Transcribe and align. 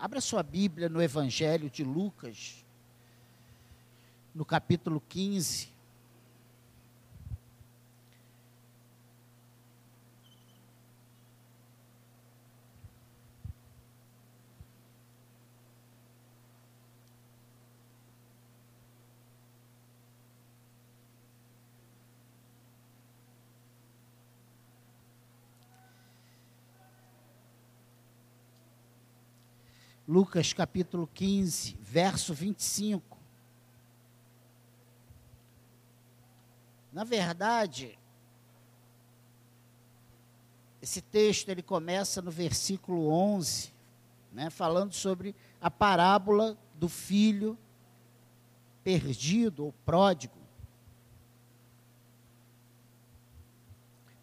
Abra 0.00 0.18
sua 0.18 0.42
Bíblia 0.42 0.88
no 0.88 1.02
Evangelho 1.02 1.68
de 1.68 1.84
Lucas, 1.84 2.64
no 4.34 4.46
capítulo 4.46 4.98
15. 4.98 5.68
Lucas 30.10 30.52
capítulo 30.52 31.08
15, 31.14 31.78
verso 31.80 32.34
25. 32.34 33.16
Na 36.92 37.04
verdade, 37.04 37.96
esse 40.82 41.00
texto 41.00 41.48
ele 41.48 41.62
começa 41.62 42.20
no 42.20 42.28
versículo 42.32 43.08
11, 43.08 43.72
né, 44.32 44.50
falando 44.50 44.92
sobre 44.92 45.32
a 45.60 45.70
parábola 45.70 46.58
do 46.74 46.88
filho 46.88 47.56
perdido 48.82 49.66
ou 49.66 49.72
pródigo. 49.86 50.40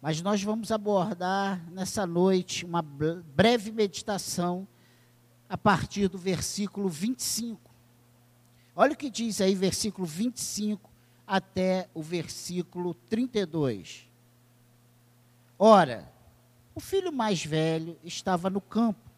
Mas 0.02 0.20
nós 0.20 0.42
vamos 0.42 0.70
abordar 0.70 1.64
nessa 1.70 2.06
noite 2.06 2.66
uma 2.66 2.82
breve 2.82 3.72
meditação 3.72 4.68
a 5.48 5.56
partir 5.56 6.08
do 6.08 6.18
versículo 6.18 6.88
25. 6.88 7.60
Olha 8.76 8.92
o 8.92 8.96
que 8.96 9.10
diz 9.10 9.40
aí, 9.40 9.54
versículo 9.54 10.06
25 10.06 10.90
até 11.26 11.88
o 11.94 12.02
versículo 12.02 12.94
32. 12.94 14.08
Ora, 15.58 16.12
o 16.74 16.80
filho 16.80 17.12
mais 17.12 17.44
velho 17.44 17.98
estava 18.04 18.48
no 18.48 18.60
campo. 18.60 19.10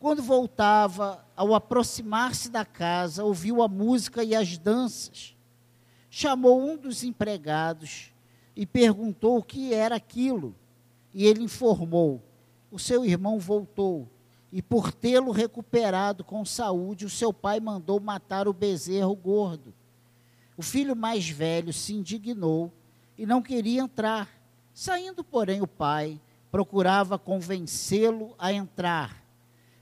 Quando 0.00 0.22
voltava, 0.22 1.24
ao 1.36 1.54
aproximar-se 1.54 2.50
da 2.50 2.64
casa, 2.64 3.24
ouviu 3.24 3.62
a 3.62 3.68
música 3.68 4.24
e 4.24 4.34
as 4.34 4.58
danças. 4.58 5.36
Chamou 6.10 6.60
um 6.62 6.76
dos 6.76 7.04
empregados 7.04 8.12
e 8.56 8.66
perguntou 8.66 9.38
o 9.38 9.42
que 9.42 9.72
era 9.72 9.96
aquilo. 9.96 10.54
E 11.14 11.24
ele 11.24 11.44
informou: 11.44 12.22
O 12.70 12.78
seu 12.78 13.04
irmão 13.04 13.38
voltou 13.38 14.10
e 14.54 14.62
por 14.62 14.92
tê-lo 14.92 15.32
recuperado 15.32 16.22
com 16.22 16.44
saúde, 16.44 17.04
o 17.04 17.10
seu 17.10 17.32
pai 17.32 17.58
mandou 17.58 17.98
matar 17.98 18.46
o 18.46 18.52
bezerro 18.52 19.12
gordo. 19.16 19.74
O 20.56 20.62
filho 20.62 20.94
mais 20.94 21.28
velho 21.28 21.72
se 21.72 21.92
indignou 21.92 22.72
e 23.18 23.26
não 23.26 23.42
queria 23.42 23.82
entrar. 23.82 24.28
Saindo, 24.72 25.24
porém, 25.24 25.60
o 25.60 25.66
pai 25.66 26.20
procurava 26.52 27.18
convencê-lo 27.18 28.32
a 28.38 28.52
entrar. 28.52 29.20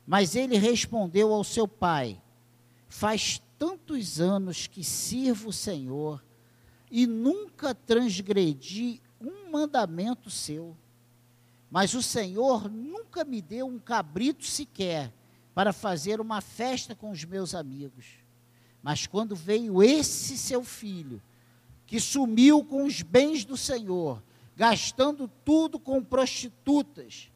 Mas 0.06 0.34
ele 0.34 0.56
respondeu 0.56 1.34
ao 1.34 1.44
seu 1.44 1.68
pai: 1.68 2.18
Faz 2.88 3.42
tantos 3.58 4.22
anos 4.22 4.66
que 4.66 4.82
sirvo 4.82 5.50
o 5.50 5.52
Senhor 5.52 6.24
e 6.90 7.06
nunca 7.06 7.74
transgredi 7.74 9.02
um 9.20 9.50
mandamento 9.50 10.30
seu. 10.30 10.74
Mas 11.72 11.94
o 11.94 12.02
Senhor 12.02 12.68
nunca 12.68 13.24
me 13.24 13.40
deu 13.40 13.66
um 13.66 13.78
cabrito 13.78 14.44
sequer 14.44 15.10
para 15.54 15.72
fazer 15.72 16.20
uma 16.20 16.42
festa 16.42 16.94
com 16.94 17.10
os 17.10 17.24
meus 17.24 17.54
amigos. 17.54 18.18
Mas 18.82 19.06
quando 19.06 19.34
veio 19.34 19.82
esse 19.82 20.36
seu 20.36 20.62
filho, 20.62 21.22
que 21.86 21.98
sumiu 21.98 22.62
com 22.62 22.84
os 22.84 23.00
bens 23.00 23.46
do 23.46 23.56
Senhor, 23.56 24.22
gastando 24.55 25.27
tudo 25.46 25.80
com 25.80 26.05
prostitutas, 26.05 27.32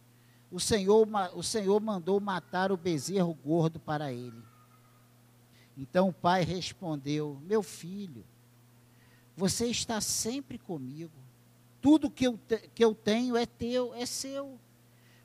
o 0.50 0.60
Senhor, 0.60 1.08
o 1.34 1.42
Senhor 1.42 1.80
mandou 1.80 2.20
matar 2.20 2.70
o 2.70 2.76
bezerro 2.76 3.32
gordo 3.32 3.80
para 3.80 4.12
ele. 4.12 4.42
Então 5.78 6.10
o 6.10 6.12
pai 6.12 6.44
respondeu: 6.44 7.40
Meu 7.42 7.62
filho, 7.62 8.22
você 9.34 9.66
está 9.66 9.98
sempre 9.98 10.58
comigo 10.58 11.24
tudo 11.86 12.10
que 12.10 12.26
eu, 12.26 12.36
que 12.74 12.84
eu 12.84 12.96
tenho 12.96 13.36
é 13.36 13.46
teu, 13.46 13.94
é 13.94 14.04
seu. 14.04 14.58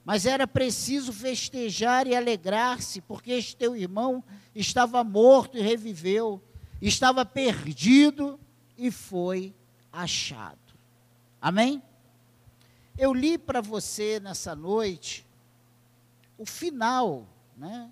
Mas 0.05 0.27
era 0.27 0.45
preciso 0.45 1.11
festejar 1.11 2.05
e 2.05 2.15
alegrar-se, 2.15 3.01
porque 3.01 3.31
este 3.31 3.55
teu 3.55 3.75
irmão 3.75 4.23
estava 4.53 5.03
morto 5.03 5.57
e 5.57 5.61
reviveu, 5.61 6.39
estava 6.79 7.25
perdido 7.25 8.39
e 8.77 8.91
foi 8.91 9.55
achado. 9.91 10.75
Amém? 11.41 11.81
Eu 12.95 13.11
li 13.11 13.39
para 13.39 13.59
você 13.59 14.19
nessa 14.19 14.55
noite 14.55 15.25
o 16.37 16.45
final, 16.45 17.27
né, 17.57 17.91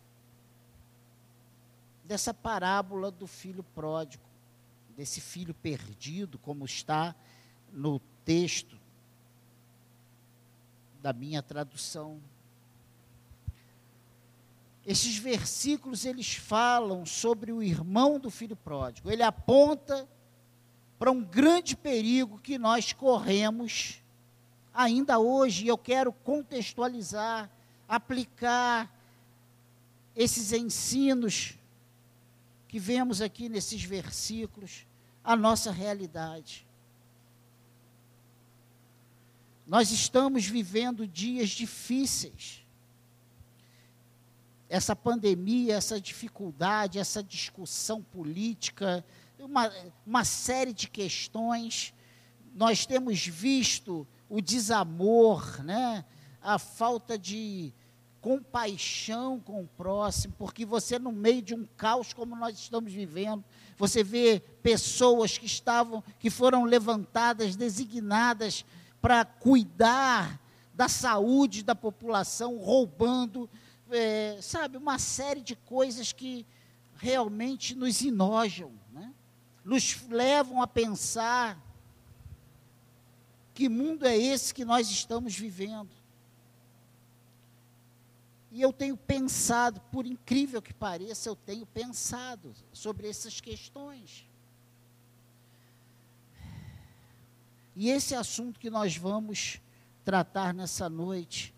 dessa 2.03 2.35
parábola 2.35 3.09
do 3.09 3.25
filho 3.25 3.63
pródigo, 3.63 4.23
desse 4.95 5.19
filho 5.19 5.55
perdido, 5.55 6.37
como 6.37 6.65
está 6.65 7.15
no 7.73 7.99
texto 8.29 8.77
da 11.01 11.11
minha 11.11 11.41
tradução. 11.41 12.21
Esses 14.85 15.17
versículos 15.17 16.05
eles 16.05 16.35
falam 16.35 17.07
sobre 17.07 17.51
o 17.51 17.63
irmão 17.63 18.19
do 18.19 18.29
filho 18.29 18.55
pródigo. 18.55 19.09
Ele 19.09 19.23
aponta 19.23 20.07
para 20.99 21.09
um 21.09 21.23
grande 21.23 21.75
perigo 21.75 22.37
que 22.37 22.59
nós 22.59 22.93
corremos 22.93 23.99
ainda 24.71 25.17
hoje, 25.17 25.65
e 25.65 25.67
eu 25.67 25.77
quero 25.77 26.13
contextualizar, 26.13 27.49
aplicar 27.87 28.95
esses 30.15 30.53
ensinos 30.53 31.57
que 32.67 32.77
vemos 32.77 33.23
aqui 33.23 33.49
nesses 33.49 33.83
versículos 33.83 34.85
à 35.23 35.35
nossa 35.35 35.71
realidade. 35.71 36.68
Nós 39.69 39.91
estamos 39.91 40.47
vivendo 40.47 41.05
dias 41.05 41.51
difíceis. 41.51 42.65
Essa 44.67 44.95
pandemia, 44.95 45.75
essa 45.75 46.01
dificuldade, 46.01 46.97
essa 46.97 47.21
discussão 47.21 48.01
política, 48.01 49.05
uma, 49.37 49.71
uma 50.07 50.25
série 50.25 50.73
de 50.73 50.89
questões. 50.89 51.93
Nós 52.55 52.87
temos 52.87 53.23
visto 53.27 54.07
o 54.27 54.41
desamor, 54.41 55.63
né? 55.63 56.03
a 56.41 56.57
falta 56.57 57.15
de 57.15 57.71
compaixão 58.21 59.39
com 59.39 59.61
o 59.61 59.67
próximo, 59.67 60.33
porque 60.35 60.65
você, 60.65 60.97
no 60.97 61.11
meio 61.11 61.43
de 61.43 61.53
um 61.53 61.63
caos 61.77 62.11
como 62.11 62.35
nós 62.35 62.57
estamos 62.57 62.91
vivendo, 62.91 63.45
você 63.77 64.03
vê 64.03 64.41
pessoas 64.63 65.37
que 65.37 65.45
estavam, 65.45 66.03
que 66.17 66.31
foram 66.31 66.63
levantadas, 66.63 67.55
designadas 67.55 68.65
para 69.01 69.25
cuidar 69.25 70.39
da 70.73 70.87
saúde 70.87 71.63
da 71.63 71.75
população, 71.75 72.57
roubando, 72.57 73.49
é, 73.91 74.39
sabe, 74.41 74.77
uma 74.77 74.97
série 74.97 75.41
de 75.41 75.55
coisas 75.55 76.13
que 76.13 76.45
realmente 76.95 77.75
nos 77.75 78.01
enojam, 78.01 78.71
né? 78.91 79.13
nos 79.63 80.01
levam 80.09 80.61
a 80.61 80.67
pensar 80.67 81.57
que 83.53 83.67
mundo 83.67 84.05
é 84.05 84.15
esse 84.15 84.53
que 84.53 84.63
nós 84.63 84.89
estamos 84.89 85.35
vivendo. 85.35 85.89
E 88.51 88.61
eu 88.61 88.71
tenho 88.71 88.95
pensado, 88.95 89.81
por 89.91 90.05
incrível 90.05 90.61
que 90.61 90.73
pareça, 90.73 91.29
eu 91.29 91.35
tenho 91.35 91.65
pensado 91.65 92.53
sobre 92.71 93.07
essas 93.07 93.41
questões. 93.41 94.28
E 97.81 97.89
esse 97.89 98.13
assunto 98.13 98.59
que 98.59 98.69
nós 98.69 98.97
vamos 98.97 99.61
tratar 100.03 100.53
nessa 100.53 100.89
noite 100.89 101.55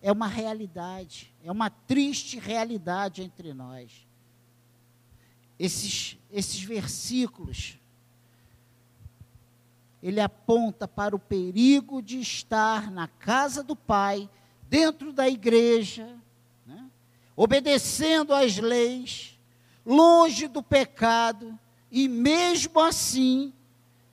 é 0.00 0.10
uma 0.10 0.26
realidade, 0.26 1.30
é 1.44 1.52
uma 1.52 1.68
triste 1.68 2.38
realidade 2.38 3.20
entre 3.20 3.52
nós. 3.52 4.08
Esses, 5.58 6.16
esses 6.30 6.62
versículos, 6.62 7.78
ele 10.02 10.20
aponta 10.20 10.88
para 10.88 11.14
o 11.14 11.18
perigo 11.18 12.00
de 12.00 12.18
estar 12.18 12.90
na 12.90 13.06
casa 13.06 13.62
do 13.62 13.76
Pai, 13.76 14.30
dentro 14.70 15.12
da 15.12 15.28
igreja, 15.28 16.16
né? 16.66 16.90
obedecendo 17.36 18.32
às 18.32 18.56
leis, 18.56 19.38
longe 19.84 20.48
do 20.48 20.62
pecado, 20.62 21.58
e 21.90 22.08
mesmo 22.08 22.80
assim 22.80 23.52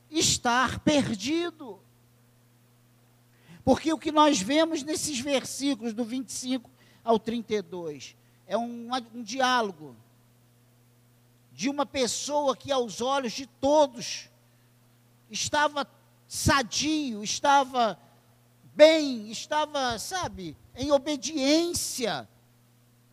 estar 0.10 0.80
perdido. 0.80 1.80
Porque 3.64 3.94
o 3.94 4.00
que 4.00 4.12
nós 4.12 4.42
vemos 4.42 4.84
nesses 4.84 5.20
versículos 5.20 5.94
do 5.94 6.04
25 6.04 6.70
ao 7.04 7.20
32 7.20 8.16
é 8.48 8.58
um, 8.58 8.90
um 9.14 9.22
diálogo 9.22 9.96
de 11.52 11.70
uma 11.70 11.86
pessoa 11.86 12.56
que, 12.56 12.72
aos 12.72 13.02
olhos 13.02 13.34
de 13.34 13.46
todos, 13.46 14.30
estava 15.30 15.86
sadio, 16.28 17.24
estava 17.24 18.00
bem, 18.74 19.30
estava, 19.30 20.00
sabe, 20.00 20.56
em 20.76 20.92
obediência 20.92 22.28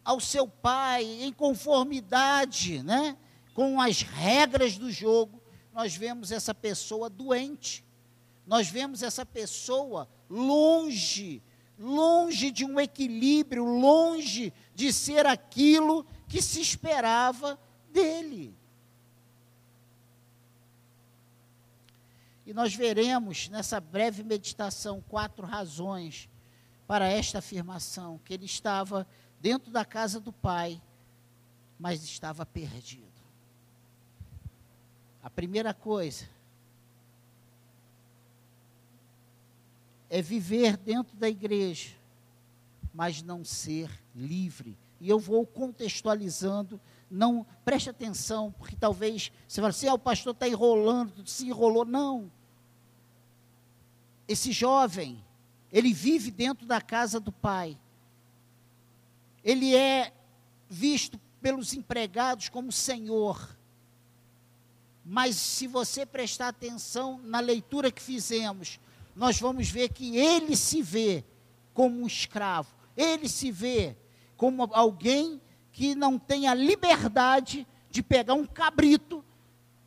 ao 0.05 0.21
seu 0.21 0.47
pai, 0.47 1.05
em 1.05 1.33
conformidade, 1.33 2.83
né, 2.85 3.17
com 3.53 3.81
as 3.81 4.03
regras 4.03 4.79
do 4.79 4.93
jogo, 4.93 5.43
nós 5.77 5.95
vemos 5.95 6.33
essa 6.33 6.55
pessoa 6.55 7.11
doente. 7.11 7.85
Nós 8.47 8.67
vemos 8.67 9.03
essa 9.03 9.27
pessoa 9.27 10.09
longe, 10.27 11.43
longe 11.79 12.51
de 12.51 12.65
um 12.65 12.81
equilíbrio, 12.81 13.63
longe 13.63 14.55
de 14.75 14.91
ser 14.91 15.27
aquilo 15.27 16.07
que 16.27 16.41
se 16.41 16.63
esperava 16.63 17.61
dele. 17.91 18.57
E 22.47 22.55
nós 22.55 22.75
veremos 22.75 23.51
nessa 23.51 23.79
breve 23.79 24.23
meditação 24.23 25.05
quatro 25.07 25.45
razões 25.45 26.27
para 26.87 27.07
esta 27.07 27.41
afirmação: 27.41 28.19
que 28.25 28.33
ele 28.33 28.47
estava 28.47 29.07
dentro 29.39 29.71
da 29.71 29.85
casa 29.85 30.19
do 30.19 30.33
Pai, 30.33 30.81
mas 31.79 32.03
estava 32.03 32.47
perdido. 32.47 33.26
A 35.27 35.31
primeira 35.31 35.75
coisa 35.75 36.25
é 40.09 40.23
viver 40.23 40.77
dentro 40.77 41.17
da 41.17 41.29
igreja, 41.29 41.97
mas 42.95 43.23
não 43.23 43.45
ser 43.45 43.91
livre. 44.15 44.79
E 45.01 45.09
eu 45.09 45.19
vou 45.19 45.45
contextualizando, 45.45 46.81
não 47.11 47.45
preste 47.65 47.91
atenção, 47.91 48.55
porque 48.57 48.77
talvez 48.77 49.33
você 49.49 49.61
fale 49.61 49.71
assim, 49.71 49.89
ah, 49.89 49.95
o 49.95 49.99
pastor 49.99 50.33
está 50.33 50.47
enrolando, 50.47 51.27
se 51.27 51.49
enrolou. 51.49 51.85
Não. 51.85 52.31
Esse 54.29 54.53
jovem, 54.53 55.25
ele 55.73 55.93
vive 55.93 56.31
dentro 56.31 56.65
da 56.65 56.81
casa 56.81 57.19
do 57.19 57.33
pai. 57.33 57.77
Ele 59.43 59.75
é 59.75 60.15
visto 60.69 61.19
pelos 61.43 61.75
empregados 61.75 62.49
como 62.49 62.71
senhor. 62.71 63.56
Mas 65.09 65.37
se 65.37 65.69
você 65.69 66.05
prestar 66.05 66.49
atenção 66.49 67.21
na 67.23 67.39
leitura 67.39 67.93
que 67.93 68.03
fizemos, 68.03 68.81
nós 69.15 69.39
vamos 69.39 69.71
ver 69.71 69.91
que 69.91 70.17
ele 70.17 70.57
se 70.57 70.83
vê 70.83 71.25
como 71.73 72.03
um 72.03 72.07
escravo. 72.09 72.75
Ele 72.97 73.29
se 73.29 73.53
vê 73.53 73.97
como 74.37 74.69
alguém 74.73 75.41
que 75.71 75.95
não 75.95 76.19
tem 76.19 76.49
a 76.49 76.55
liberdade 76.55 77.65
de 77.89 78.03
pegar 78.03 78.35
um 78.35 78.45
cabrito 78.45 79.25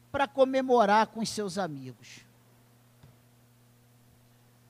para 0.10 0.26
comemorar 0.26 1.08
com 1.08 1.20
os 1.20 1.30
seus 1.30 1.58
amigos. 1.58 2.26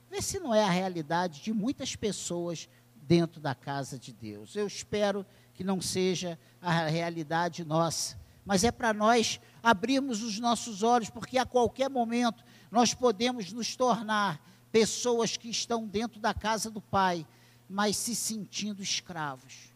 Vê 0.09 0.19
se 0.19 0.39
não 0.39 0.55
é 0.55 0.63
a 0.63 0.69
realidade 0.69 1.43
de 1.43 1.53
muitas 1.53 1.95
pessoas 1.95 2.67
dentro 3.03 3.39
da 3.39 3.53
casa 3.53 3.99
de 3.99 4.11
Deus. 4.11 4.55
Eu 4.55 4.65
espero 4.65 5.23
que 5.53 5.63
não 5.63 5.79
seja 5.79 6.39
a 6.59 6.87
realidade 6.87 7.63
nossa, 7.63 8.19
mas 8.43 8.63
é 8.63 8.71
para 8.71 8.91
nós 8.93 9.39
abrirmos 9.61 10.21
os 10.21 10.39
nossos 10.39 10.83
olhos, 10.83 11.09
porque 11.09 11.37
a 11.37 11.45
qualquer 11.45 11.89
momento 11.89 12.43
nós 12.71 12.93
podemos 12.93 13.51
nos 13.51 13.75
tornar 13.75 14.41
pessoas 14.71 15.37
que 15.37 15.49
estão 15.49 15.87
dentro 15.87 16.19
da 16.19 16.33
casa 16.33 16.69
do 16.69 16.81
Pai, 16.81 17.25
mas 17.69 17.97
se 17.97 18.15
sentindo 18.15 18.81
escravos. 18.81 19.73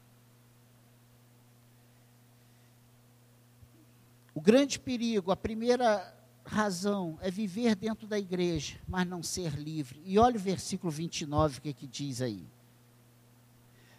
O 4.33 4.41
grande 4.41 4.79
perigo, 4.79 5.31
a 5.31 5.35
primeira 5.35 6.11
razão 6.45 7.17
é 7.21 7.29
viver 7.29 7.75
dentro 7.75 8.07
da 8.07 8.17
igreja, 8.17 8.79
mas 8.87 9.07
não 9.07 9.21
ser 9.21 9.53
livre. 9.53 10.01
E 10.05 10.17
olha 10.17 10.35
o 10.35 10.39
versículo 10.39 10.91
29, 10.91 11.57
o 11.57 11.61
que, 11.61 11.69
é 11.69 11.73
que 11.73 11.87
diz 11.87 12.21
aí. 12.21 12.43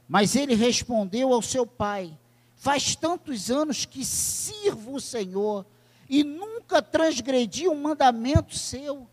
Mas 0.08 0.34
ele 0.34 0.54
respondeu 0.54 1.32
ao 1.32 1.40
seu 1.40 1.66
pai: 1.66 2.18
Faz 2.56 2.96
tantos 2.96 3.50
anos 3.50 3.84
que 3.84 4.04
sirvo 4.04 4.96
o 4.96 5.00
Senhor 5.00 5.64
e 6.08 6.22
nunca 6.22 6.82
transgredi 6.82 7.68
um 7.68 7.80
mandamento 7.80 8.56
seu. 8.56 9.08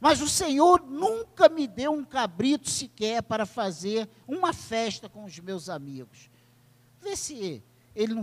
Mas 0.00 0.20
o 0.20 0.28
Senhor 0.28 0.82
nunca 0.82 1.48
me 1.48 1.66
deu 1.66 1.92
um 1.92 2.04
cabrito 2.04 2.68
sequer 2.68 3.22
para 3.22 3.46
fazer 3.46 4.08
uma 4.28 4.52
festa 4.52 5.08
com 5.08 5.24
os 5.24 5.38
meus 5.38 5.68
amigos. 5.68 6.28
Vê 7.00 7.16
se 7.16 7.62
ele 7.94 8.14
não. 8.14 8.22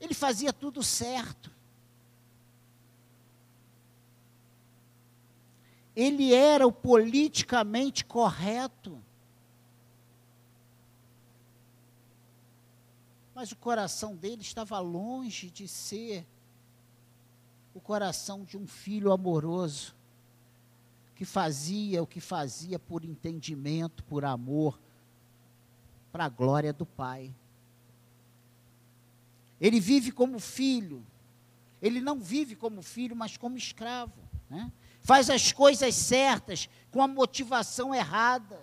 Ele 0.00 0.14
fazia 0.14 0.52
tudo 0.52 0.82
certo. 0.82 1.50
Ele 5.94 6.32
era 6.32 6.66
o 6.66 6.72
politicamente 6.72 8.04
correto. 8.04 9.02
Mas 13.34 13.52
o 13.52 13.56
coração 13.56 14.16
dele 14.16 14.40
estava 14.40 14.78
longe 14.78 15.50
de 15.50 15.68
ser 15.68 16.26
o 17.76 17.80
coração 17.80 18.42
de 18.42 18.56
um 18.56 18.66
filho 18.66 19.12
amoroso, 19.12 19.94
que 21.14 21.26
fazia 21.26 22.02
o 22.02 22.06
que 22.06 22.20
fazia 22.20 22.78
por 22.78 23.04
entendimento, 23.04 24.02
por 24.04 24.24
amor, 24.24 24.80
para 26.10 26.24
a 26.24 26.28
glória 26.30 26.72
do 26.72 26.86
Pai. 26.86 27.34
Ele 29.60 29.78
vive 29.78 30.10
como 30.10 30.38
filho, 30.38 31.04
ele 31.82 32.00
não 32.00 32.18
vive 32.18 32.56
como 32.56 32.80
filho, 32.80 33.14
mas 33.14 33.36
como 33.36 33.58
escravo. 33.58 34.14
Né? 34.48 34.72
faz 35.06 35.28
as 35.28 35.52
coisas 35.52 35.94
certas 35.94 36.68
com 36.90 37.02
a 37.02 37.06
motivação 37.06 37.94
errada. 37.94 38.58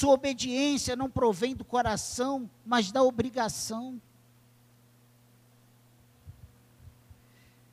Sua 0.00 0.14
obediência 0.14 0.96
não 0.96 1.10
provém 1.10 1.54
do 1.54 1.62
coração, 1.62 2.50
mas 2.64 2.90
da 2.90 3.02
obrigação. 3.02 4.00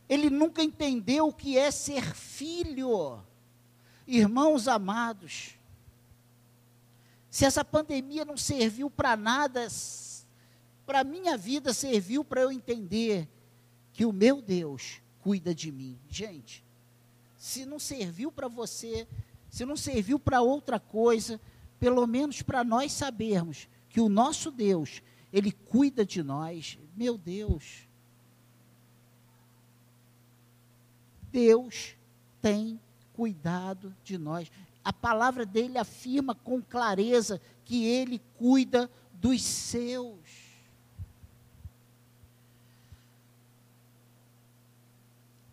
Ele 0.09 0.29
nunca 0.29 0.62
entendeu 0.62 1.29
o 1.29 1.33
que 1.33 1.57
é 1.57 1.71
ser 1.71 2.03
filho. 2.13 3.24
Irmãos 4.06 4.68
amados, 4.68 5.56
se 7.29 7.46
essa 7.46 7.63
pandemia 7.63 8.25
não 8.25 8.36
serviu 8.36 8.89
para 8.89 9.15
nada, 9.15 9.65
para 10.86 11.00
a 11.00 11.05
minha 11.05 11.38
vida 11.38 11.74
serviu 11.74 12.25
para 12.25 12.41
eu 12.41 12.51
entender 12.51 13.25
que 13.93 14.03
o 14.03 14.12
meu 14.12 14.41
Deus 14.41 15.01
cuida 15.22 15.55
de 15.55 15.72
mim. 15.72 15.98
Gente, 16.10 16.62
se 17.38 17.65
não 17.65 17.79
serviu 17.79 18.34
para 18.34 18.50
você, 18.50 19.07
se 19.50 19.63
não 19.63 19.77
serviu 19.77 20.19
para 20.19 20.41
outra 20.41 20.77
coisa, 20.77 21.39
pelo 21.79 22.05
menos 22.07 22.41
para 22.41 22.63
nós 22.63 22.91
sabermos 22.91 23.67
que 23.89 24.01
o 24.01 24.10
nosso 24.10 24.51
Deus, 24.51 25.01
Ele 25.31 25.51
cuida 25.51 26.05
de 26.05 26.24
nós. 26.24 26.77
Meu 26.96 27.17
Deus. 27.17 27.88
Deus 31.31 31.96
tem 32.41 32.79
cuidado 33.13 33.96
de 34.03 34.17
nós. 34.17 34.51
A 34.84 34.93
palavra 34.93 35.46
dele 35.46 35.77
afirma 35.77 36.34
com 36.34 36.62
clareza 36.62 37.41
que 37.65 37.86
ele 37.86 38.22
cuida 38.38 38.89
dos 39.13 39.43
seus. 39.43 40.48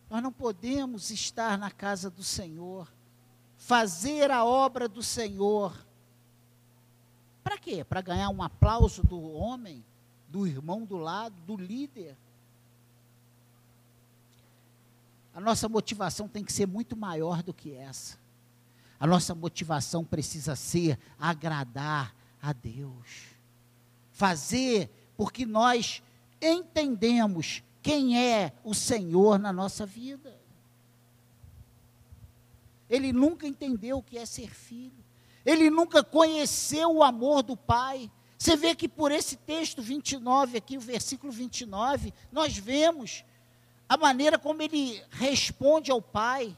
Nós 0.09 0.23
não 0.23 0.31
podemos 0.31 1.11
estar 1.11 1.59
na 1.59 1.73
casa 1.73 2.09
do 2.09 2.23
Senhor, 2.23 2.89
fazer 3.57 4.31
a 4.31 4.45
obra 4.45 4.87
do 4.87 5.03
Senhor. 5.03 5.77
Para 7.65 7.73
quê? 7.73 7.85
Para 7.85 8.01
ganhar 8.03 8.29
um 8.29 8.43
aplauso 8.43 9.03
do 9.03 9.19
homem, 9.33 9.83
do 10.29 10.47
irmão 10.47 10.85
do 10.85 10.99
lado, 10.99 11.35
do 11.47 11.57
líder. 11.57 12.15
A 15.35 15.41
nossa 15.41 15.67
motivação 15.67 16.29
tem 16.29 16.45
que 16.45 16.53
ser 16.53 16.67
muito 16.67 16.95
maior 16.95 17.43
do 17.43 17.55
que 17.55 17.75
essa. 17.75 18.19
A 19.01 19.07
nossa 19.07 19.35
motivação 19.35 20.05
precisa 20.05 20.55
ser 20.55 20.99
agradar 21.19 22.15
a 22.41 22.53
Deus. 22.53 23.29
Fazer 24.13 24.91
porque 25.17 25.47
nós 25.47 26.03
entendemos 26.41 27.63
quem 27.83 28.19
é 28.19 28.53
o 28.63 28.75
Senhor 28.75 29.39
na 29.39 29.53
nossa 29.53 29.87
vida. 29.87 30.39
Ele 32.91 33.11
nunca 33.13 33.47
entendeu 33.47 33.99
o 33.99 34.03
que 34.03 34.19
é 34.19 34.27
ser 34.27 34.51
filho. 34.51 35.04
Ele 35.45 35.69
nunca 35.71 36.03
conheceu 36.03 36.91
o 36.91 37.03
amor 37.03 37.43
do 37.43 37.57
Pai. 37.57 38.11
Você 38.39 38.57
vê 38.57 38.75
que 38.75 38.89
por 38.89 39.13
esse 39.13 39.37
texto 39.37 39.83
29 39.83 40.59
aqui, 40.59 40.77
o 40.77 40.81
versículo 40.81 41.33
29, 41.33 42.13
nós 42.33 42.57
vemos 42.57 43.25
a 43.89 43.97
maneira 43.97 44.39
como 44.39 44.63
ele 44.63 45.03
responde 45.11 45.91
ao 45.91 46.01
Pai. 46.01 46.57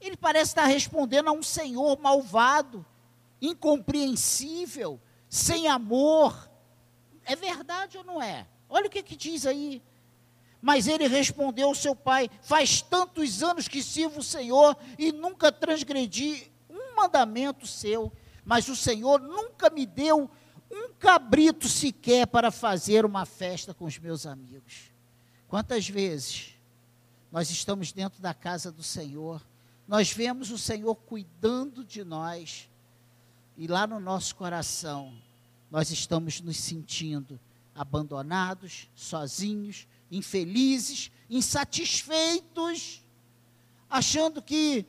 Ele 0.00 0.16
parece 0.16 0.50
estar 0.50 0.66
respondendo 0.66 1.28
a 1.28 1.32
um 1.32 1.42
senhor 1.42 1.98
malvado, 1.98 2.84
incompreensível, 3.40 5.00
sem 5.28 5.66
amor. 5.66 6.50
É 7.24 7.34
verdade 7.34 7.96
ou 7.96 8.04
não 8.04 8.22
é? 8.22 8.46
Olha 8.68 8.86
o 8.86 8.90
que, 8.90 9.02
que 9.02 9.16
diz 9.16 9.46
aí. 9.46 9.82
Mas 10.60 10.86
ele 10.86 11.06
respondeu 11.06 11.68
ao 11.68 11.74
seu 11.74 11.94
pai: 11.94 12.30
Faz 12.42 12.82
tantos 12.82 13.42
anos 13.42 13.68
que 13.68 13.82
sirvo 13.82 14.20
o 14.20 14.22
Senhor 14.22 14.76
e 14.98 15.12
nunca 15.12 15.52
transgredi 15.52 16.50
mandamento 17.04 17.66
seu, 17.66 18.12
mas 18.44 18.68
o 18.68 18.76
Senhor 18.76 19.20
nunca 19.20 19.70
me 19.70 19.86
deu 19.86 20.30
um 20.70 20.88
cabrito 20.98 21.68
sequer 21.68 22.26
para 22.26 22.50
fazer 22.50 23.04
uma 23.04 23.24
festa 23.24 23.72
com 23.72 23.84
os 23.84 23.98
meus 23.98 24.26
amigos. 24.26 24.90
Quantas 25.48 25.88
vezes 25.88 26.54
nós 27.30 27.50
estamos 27.50 27.92
dentro 27.92 28.20
da 28.20 28.34
casa 28.34 28.70
do 28.72 28.82
Senhor 28.82 29.40
nós 29.86 30.10
vemos 30.10 30.50
o 30.50 30.58
Senhor 30.58 30.94
cuidando 30.94 31.84
de 31.84 32.04
nós, 32.04 32.68
e 33.56 33.66
lá 33.66 33.86
no 33.86 34.00
nosso 34.00 34.34
coração, 34.34 35.14
nós 35.70 35.90
estamos 35.90 36.40
nos 36.40 36.56
sentindo 36.56 37.38
abandonados, 37.74 38.88
sozinhos, 38.94 39.86
infelizes, 40.10 41.10
insatisfeitos, 41.28 43.02
achando 43.90 44.40
que 44.40 44.86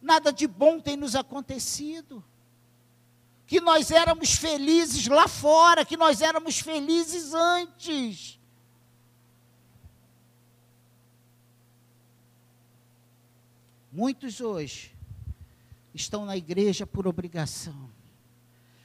nada 0.00 0.32
de 0.32 0.46
bom 0.46 0.80
tem 0.80 0.96
nos 0.96 1.14
acontecido, 1.14 2.24
que 3.46 3.60
nós 3.60 3.90
éramos 3.90 4.32
felizes 4.32 5.06
lá 5.08 5.26
fora, 5.26 5.84
que 5.84 5.96
nós 5.96 6.22
éramos 6.22 6.60
felizes 6.60 7.34
antes. 7.34 8.38
Muitos 13.92 14.40
hoje 14.40 14.94
estão 15.92 16.24
na 16.24 16.36
igreja 16.36 16.86
por 16.86 17.08
obrigação. 17.08 17.90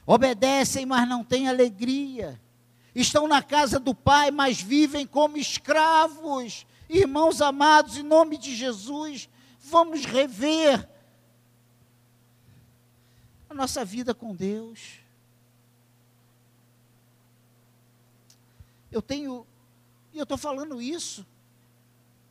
Obedecem, 0.06 0.86
mas 0.86 1.08
não 1.08 1.24
têm 1.24 1.48
alegria. 1.48 2.42
Estão 2.94 3.28
na 3.28 3.42
casa 3.42 3.80
do 3.80 3.94
Pai, 3.94 4.32
mas 4.32 4.60
vivem 4.60 5.06
como 5.06 5.38
escravos. 5.38 6.66
Irmãos 6.90 7.42
amados, 7.42 7.98
em 7.98 8.04
nome 8.04 8.38
de 8.38 8.56
Jesus, 8.56 9.30
vamos 9.60 10.06
rever 10.06 10.90
nossa 13.56 13.84
vida 13.84 14.14
com 14.14 14.36
Deus. 14.36 15.00
Eu 18.92 19.02
tenho, 19.02 19.46
e 20.14 20.18
eu 20.18 20.24
estou 20.24 20.38
falando 20.38 20.82
isso 20.82 21.26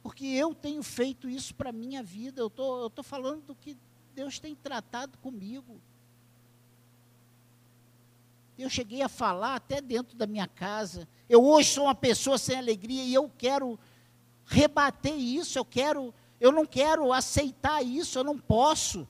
porque 0.05 0.27
eu 0.27 0.55
tenho 0.55 0.83
feito 0.83 1.31
isso 1.31 1.55
para 1.55 1.71
a 1.71 1.73
minha 1.73 2.03
vida. 2.03 2.39
Eu 2.39 2.51
tô, 2.51 2.89
estou 2.89 3.03
falando 3.03 3.41
do 3.47 3.55
que 3.55 3.75
Deus 4.15 4.39
tem 4.39 4.55
tratado 4.55 5.17
comigo. 5.17 5.81
Eu 8.59 8.69
cheguei 8.69 9.01
a 9.01 9.09
falar 9.09 9.55
até 9.55 9.81
dentro 9.81 10.15
da 10.15 10.27
minha 10.27 10.47
casa. 10.47 11.09
Eu 11.27 11.43
hoje 11.43 11.71
sou 11.71 11.85
uma 11.85 11.95
pessoa 11.95 12.37
sem 12.37 12.55
alegria 12.55 13.03
e 13.03 13.15
eu 13.15 13.33
quero 13.39 13.79
rebater 14.45 15.15
isso. 15.17 15.59
Eu 15.59 15.65
quero, 15.65 16.13
eu 16.39 16.53
não 16.53 16.67
quero 16.67 17.11
aceitar 17.11 17.83
isso. 17.83 18.19
Eu 18.19 18.25
não 18.25 18.39
posso 18.39 19.09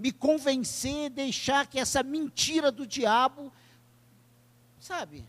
me 0.00 0.10
convencer, 0.10 1.10
deixar 1.10 1.66
que 1.66 1.78
essa 1.78 2.02
mentira 2.02 2.72
do 2.72 2.86
diabo, 2.86 3.52
sabe, 4.78 5.28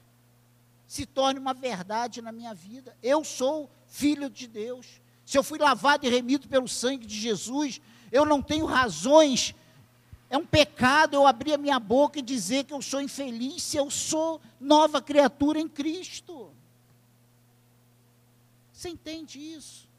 se 0.87 1.05
torne 1.05 1.39
uma 1.39 1.53
verdade 1.53 2.21
na 2.21 2.31
minha 2.31 2.53
vida. 2.53 2.97
Eu 3.03 3.21
sou 3.25 3.69
filho 3.87 4.29
de 4.29 4.47
Deus. 4.47 5.01
Se 5.25 5.37
eu 5.37 5.43
fui 5.43 5.59
lavado 5.59 6.05
e 6.05 6.09
remido 6.09 6.47
pelo 6.47 6.69
sangue 6.69 7.05
de 7.05 7.19
Jesus, 7.19 7.81
eu 8.13 8.25
não 8.25 8.41
tenho 8.41 8.65
razões. 8.65 9.53
É 10.29 10.37
um 10.37 10.45
pecado 10.45 11.15
eu 11.15 11.27
abrir 11.27 11.53
a 11.53 11.57
minha 11.57 11.77
boca 11.77 12.19
e 12.19 12.21
dizer 12.21 12.63
que 12.63 12.73
eu 12.73 12.81
sou 12.81 13.01
infeliz 13.01 13.61
se 13.63 13.75
eu 13.75 13.91
sou 13.91 14.39
nova 14.57 15.01
criatura 15.01 15.59
em 15.59 15.67
Cristo. 15.67 16.49
Você 18.71 18.87
entende 18.87 19.37
isso? 19.37 19.90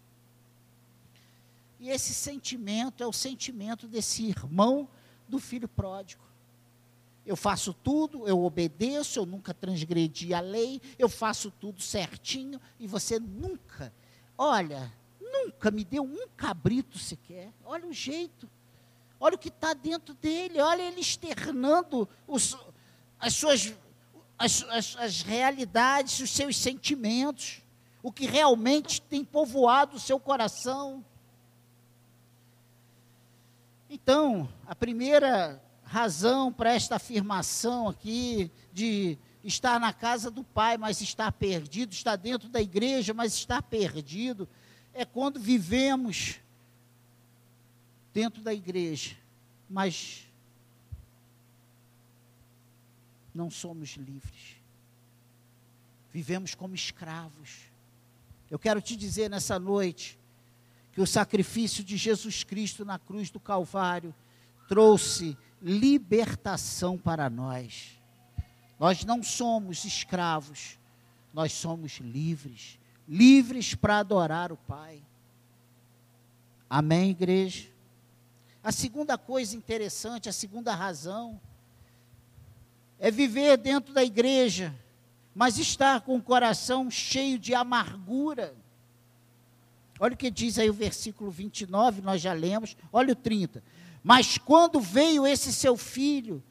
E 1.83 1.91
esse 1.91 2.15
sentimento 2.15 3.03
é 3.03 3.07
o 3.09 3.13
sentimento 3.13 3.89
desse 3.89 4.25
irmão 4.25 4.89
do 5.27 5.41
filho 5.41 5.67
pródigo. 5.67 6.23
Eu 7.27 7.35
faço 7.35 7.75
tudo, 7.75 8.29
eu 8.29 8.45
obedeço, 8.45 9.19
eu 9.19 9.27
nunca 9.27 9.53
transgredi 9.53 10.33
a 10.33 10.39
lei, 10.39 10.81
eu 10.97 11.09
faço 11.09 11.51
tudo 11.51 11.83
certinho 11.83 12.61
e 12.79 12.87
você 12.87 13.19
nunca, 13.19 13.93
olha, 14.39 14.93
nunca 15.21 15.73
me 15.73 15.83
deu 15.83 16.05
um 16.05 16.29
cabrito 16.37 17.01
sequer. 17.01 17.53
Olha 17.65 17.89
o 17.89 17.93
jeito, 17.93 18.49
olha 19.19 19.35
o 19.35 19.39
que 19.39 19.49
está 19.49 19.75
dentro 19.75 20.15
dele, 20.15 20.61
olha 20.61 20.83
ele 20.83 21.01
externando 21.01 22.09
os, 22.29 22.57
as 23.19 23.35
suas 23.35 23.75
as, 24.39 24.63
as, 24.71 24.97
as 25.01 25.23
realidades, 25.23 26.21
os 26.21 26.31
seus 26.31 26.57
sentimentos, 26.57 27.61
o 28.05 28.13
que 28.13 28.25
realmente 28.25 29.03
tem 29.03 29.25
povoado 29.25 29.97
o 29.97 30.01
seu 30.01 30.21
coração. 30.21 31.05
Então, 33.95 34.49
a 34.67 34.75
primeira 34.75 35.63
razão 35.85 36.51
para 36.51 36.73
esta 36.73 36.97
afirmação 36.97 37.91
aqui 37.91 38.51
de 38.73 39.19
estar 39.45 39.79
na 39.79 39.93
casa 39.93 40.31
do 40.31 40.43
Pai, 40.43 40.79
mas 40.79 41.03
estar 41.03 41.31
perdido, 41.31 41.93
estar 41.93 42.17
dentro 42.17 42.49
da 42.49 42.59
igreja, 42.59 43.13
mas 43.13 43.35
estar 43.35 43.61
perdido, 43.61 44.49
é 44.95 45.05
quando 45.05 45.39
vivemos 45.39 46.41
dentro 48.15 48.41
da 48.41 48.55
igreja, 48.55 49.15
mas 49.69 50.27
não 53.35 53.51
somos 53.51 53.91
livres. 53.99 54.57
Vivemos 56.11 56.55
como 56.55 56.75
escravos. 56.75 57.59
Eu 58.51 58.59
quero 58.59 58.81
te 58.81 58.97
dizer 58.97 59.29
nessa 59.29 59.59
noite 59.59 60.19
que 60.93 61.01
o 61.01 61.07
sacrifício 61.07 61.83
de 61.83 61.97
Jesus 61.97 62.45
Cristo 62.45 62.85
na 62.85 62.99
cruz 62.99 63.31
do 63.31 63.41
Calvário 63.41 64.15
trouxe 64.69 65.37
libertação 65.61 66.99
para 66.99 67.31
nós. 67.31 67.99
Nós 68.79 69.05
não 69.05 69.23
somos 69.23 69.85
escravos, 69.85 70.79
nós 71.33 71.53
somos 71.53 71.99
livres 71.99 72.79
livres 73.09 73.75
para 73.75 73.99
adorar 73.99 74.53
o 74.53 74.57
Pai. 74.57 75.03
Amém, 76.69 77.11
igreja? 77.11 77.69
A 78.65 78.73
segunda 78.73 79.19
coisa 79.19 79.57
interessante, 79.57 80.29
a 80.29 80.33
segunda 80.33 80.75
razão, 80.75 81.41
é 82.99 83.11
viver 83.11 83.59
dentro 83.59 83.93
da 83.93 84.05
igreja, 84.05 84.75
mas 85.35 85.59
estar 85.59 86.03
com 86.03 86.17
o 86.17 86.23
coração 86.23 86.91
cheio 86.91 87.39
de 87.39 87.55
amargura. 87.55 88.55
Olha 90.01 90.15
o 90.15 90.17
que 90.17 90.31
diz 90.31 90.59
aí 90.59 90.69
o 90.69 90.75
versículo 90.75 91.31
29, 91.31 92.03
nós 92.03 92.21
já 92.21 92.33
lemos, 92.33 92.77
olha 92.93 93.13
o 93.13 93.17
30. 93.17 93.63
Mas 94.03 94.37
quando 94.39 94.81
veio 94.81 95.27
esse 95.27 95.53
seu 95.53 95.77
filho, 95.77 96.43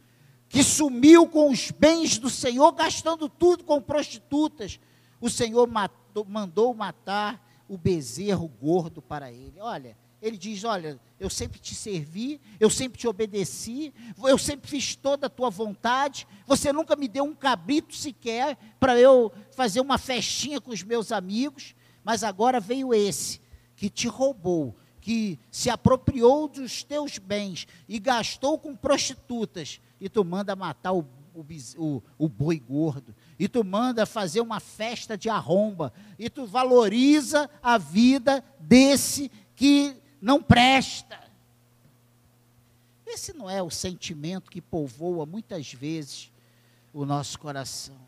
que 0.47 0.63
sumiu 0.63 1.27
com 1.27 1.49
os 1.49 1.71
bens 1.71 2.17
do 2.17 2.29
Senhor, 2.29 2.71
gastando 2.73 3.29
tudo 3.29 3.63
com 3.63 3.81
prostitutas, 3.81 4.79
o 5.19 5.29
Senhor 5.29 5.67
matou, 5.67 6.25
mandou 6.25 6.73
matar 6.73 7.41
o 7.67 7.77
bezerro 7.77 8.47
gordo 8.47 9.01
para 9.01 9.31
ele. 9.31 9.61
Olha, 9.61 9.97
ele 10.21 10.37
diz: 10.37 10.63
Olha, 10.63 10.99
eu 11.19 11.29
sempre 11.29 11.59
te 11.59 11.73
servi, 11.73 12.39
eu 12.59 12.69
sempre 12.69 12.99
te 12.99 13.07
obedeci, 13.07 13.93
eu 14.23 14.37
sempre 14.37 14.69
fiz 14.69 14.95
toda 14.95 15.27
a 15.27 15.29
tua 15.29 15.49
vontade, 15.49 16.27
você 16.45 16.73
nunca 16.73 16.95
me 16.95 17.07
deu 17.07 17.23
um 17.23 17.33
cabrito 17.33 17.95
sequer 17.95 18.57
para 18.79 18.99
eu 18.99 19.31
fazer 19.55 19.79
uma 19.79 19.97
festinha 19.97 20.59
com 20.59 20.71
os 20.71 20.83
meus 20.83 21.11
amigos, 21.11 21.73
mas 22.03 22.23
agora 22.23 22.59
veio 22.59 22.93
esse 22.93 23.41
que 23.75 23.89
te 23.89 24.07
roubou, 24.07 24.75
que 24.99 25.39
se 25.49 25.69
apropriou 25.69 26.47
dos 26.47 26.83
teus 26.83 27.17
bens 27.17 27.67
e 27.87 27.99
gastou 27.99 28.57
com 28.57 28.75
prostitutas, 28.75 29.81
e 29.99 30.07
tu 30.07 30.23
manda 30.23 30.55
matar 30.55 30.93
o, 30.93 31.05
o, 31.33 31.45
o, 31.77 32.03
o 32.17 32.29
boi 32.29 32.59
gordo, 32.59 33.15
e 33.39 33.47
tu 33.47 33.63
manda 33.63 34.05
fazer 34.05 34.41
uma 34.41 34.59
festa 34.59 35.17
de 35.17 35.29
arromba, 35.29 35.91
e 36.19 36.29
tu 36.29 36.45
valoriza 36.45 37.49
a 37.61 37.77
vida 37.77 38.43
desse 38.59 39.31
que 39.55 39.95
não 40.21 40.41
presta. 40.41 41.19
Esse 43.05 43.33
não 43.33 43.49
é 43.49 43.61
o 43.61 43.69
sentimento 43.69 44.49
que 44.49 44.61
povoa 44.61 45.25
muitas 45.25 45.73
vezes 45.73 46.31
o 46.93 47.05
nosso 47.05 47.37
coração. 47.39 47.99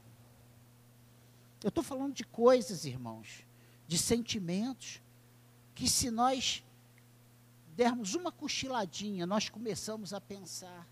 Eu 1.64 1.70
estou 1.70 1.84
falando 1.84 2.14
de 2.14 2.24
coisas, 2.24 2.86
irmãos, 2.86 3.46
de 3.88 3.98
sentimentos, 3.98 5.02
que 5.76 5.90
se 5.90 6.10
nós 6.10 6.64
dermos 7.76 8.16
uma 8.16 8.32
cochiladinha, 8.32 9.26
nós 9.26 9.50
começamos 9.50 10.14
a 10.14 10.22
pensar, 10.22 10.88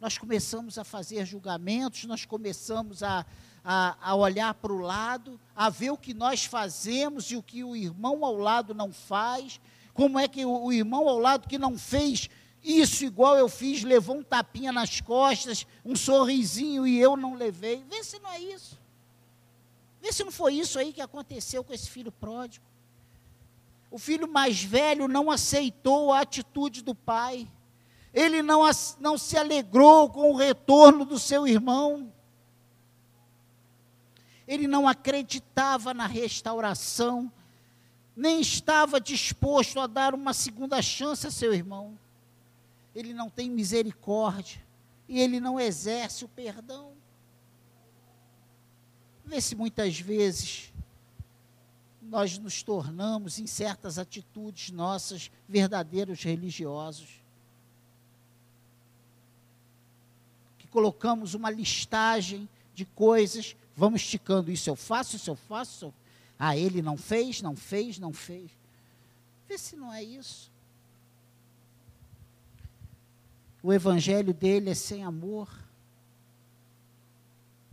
nós 0.00 0.18
começamos 0.18 0.78
a 0.78 0.84
fazer 0.84 1.24
julgamentos, 1.24 2.04
nós 2.04 2.24
começamos 2.24 3.02
a, 3.02 3.26
a, 3.64 3.96
a 4.00 4.14
olhar 4.14 4.54
para 4.54 4.72
o 4.72 4.78
lado, 4.78 5.40
a 5.54 5.68
ver 5.70 5.90
o 5.90 5.98
que 5.98 6.14
nós 6.14 6.44
fazemos 6.44 7.30
e 7.30 7.36
o 7.36 7.42
que 7.42 7.64
o 7.64 7.74
irmão 7.74 8.24
ao 8.24 8.36
lado 8.36 8.74
não 8.74 8.92
faz. 8.92 9.60
como 9.94 10.18
é 10.18 10.28
que 10.28 10.44
o, 10.44 10.64
o 10.64 10.72
irmão 10.72 11.08
ao 11.08 11.18
lado 11.18 11.48
que 11.48 11.58
não 11.58 11.76
fez 11.76 12.28
isso 12.62 13.04
igual 13.04 13.36
eu 13.36 13.48
fiz, 13.48 13.82
levou 13.82 14.16
um 14.16 14.22
tapinha 14.22 14.72
nas 14.72 15.00
costas, 15.00 15.66
um 15.84 15.94
sorrisinho 15.94 16.86
e 16.86 16.98
eu 16.98 17.16
não 17.16 17.34
levei. 17.34 17.84
Vê 17.88 18.02
se 18.02 18.18
não 18.18 18.30
é 18.30 18.40
isso. 18.40 18.78
Vê 20.00 20.12
se 20.12 20.24
não 20.24 20.32
foi 20.32 20.54
isso 20.54 20.78
aí 20.78 20.92
que 20.92 21.00
aconteceu 21.00 21.64
com 21.64 21.72
esse 21.72 21.90
filho 21.90 22.12
pródigo. 22.12 22.64
O 23.90 23.98
filho 23.98 24.28
mais 24.28 24.62
velho 24.62 25.08
não 25.08 25.30
aceitou 25.30 26.12
a 26.12 26.20
atitude 26.20 26.82
do 26.82 26.94
pai. 26.94 27.48
Ele 28.12 28.42
não, 28.42 28.62
não 29.00 29.16
se 29.18 29.36
alegrou 29.36 30.10
com 30.10 30.30
o 30.30 30.36
retorno 30.36 31.04
do 31.04 31.18
seu 31.18 31.46
irmão. 31.46 32.12
Ele 34.46 34.66
não 34.66 34.88
acreditava 34.88 35.92
na 35.92 36.06
restauração, 36.06 37.30
nem 38.16 38.40
estava 38.40 38.98
disposto 38.98 39.78
a 39.78 39.86
dar 39.86 40.14
uma 40.14 40.32
segunda 40.32 40.80
chance 40.80 41.26
a 41.26 41.30
seu 41.30 41.52
irmão. 41.52 41.98
Ele 42.94 43.12
não 43.12 43.28
tem 43.28 43.50
misericórdia 43.50 44.60
e 45.06 45.20
ele 45.20 45.38
não 45.38 45.60
exerce 45.60 46.24
o 46.24 46.28
perdão. 46.28 46.97
Vê 49.28 49.42
se 49.42 49.54
muitas 49.54 50.00
vezes 50.00 50.72
nós 52.00 52.38
nos 52.38 52.62
tornamos, 52.62 53.38
em 53.38 53.46
certas 53.46 53.98
atitudes 53.98 54.70
nossas, 54.70 55.30
verdadeiros 55.46 56.22
religiosos. 56.22 57.20
Que 60.58 60.66
colocamos 60.66 61.34
uma 61.34 61.50
listagem 61.50 62.48
de 62.74 62.86
coisas, 62.86 63.54
vamos 63.76 64.00
esticando, 64.00 64.50
isso 64.50 64.70
eu 64.70 64.76
faço, 64.76 65.16
isso 65.16 65.28
eu 65.28 65.36
faço, 65.36 65.74
isso 65.74 65.84
eu... 65.84 65.94
ah, 66.38 66.56
ele 66.56 66.80
não 66.80 66.96
fez, 66.96 67.42
não 67.42 67.54
fez, 67.54 67.98
não 67.98 68.14
fez. 68.14 68.50
Vê 69.46 69.58
se 69.58 69.76
não 69.76 69.92
é 69.92 70.02
isso. 70.02 70.50
O 73.62 73.74
evangelho 73.74 74.32
dele 74.32 74.70
é 74.70 74.74
sem 74.74 75.04
amor. 75.04 75.50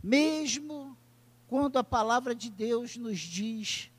Mesmo 0.02 0.94
quando 1.48 1.78
a 1.78 1.84
palavra 1.84 2.34
de 2.34 2.50
Deus 2.50 2.96
nos 2.96 3.18
diz 3.18 3.90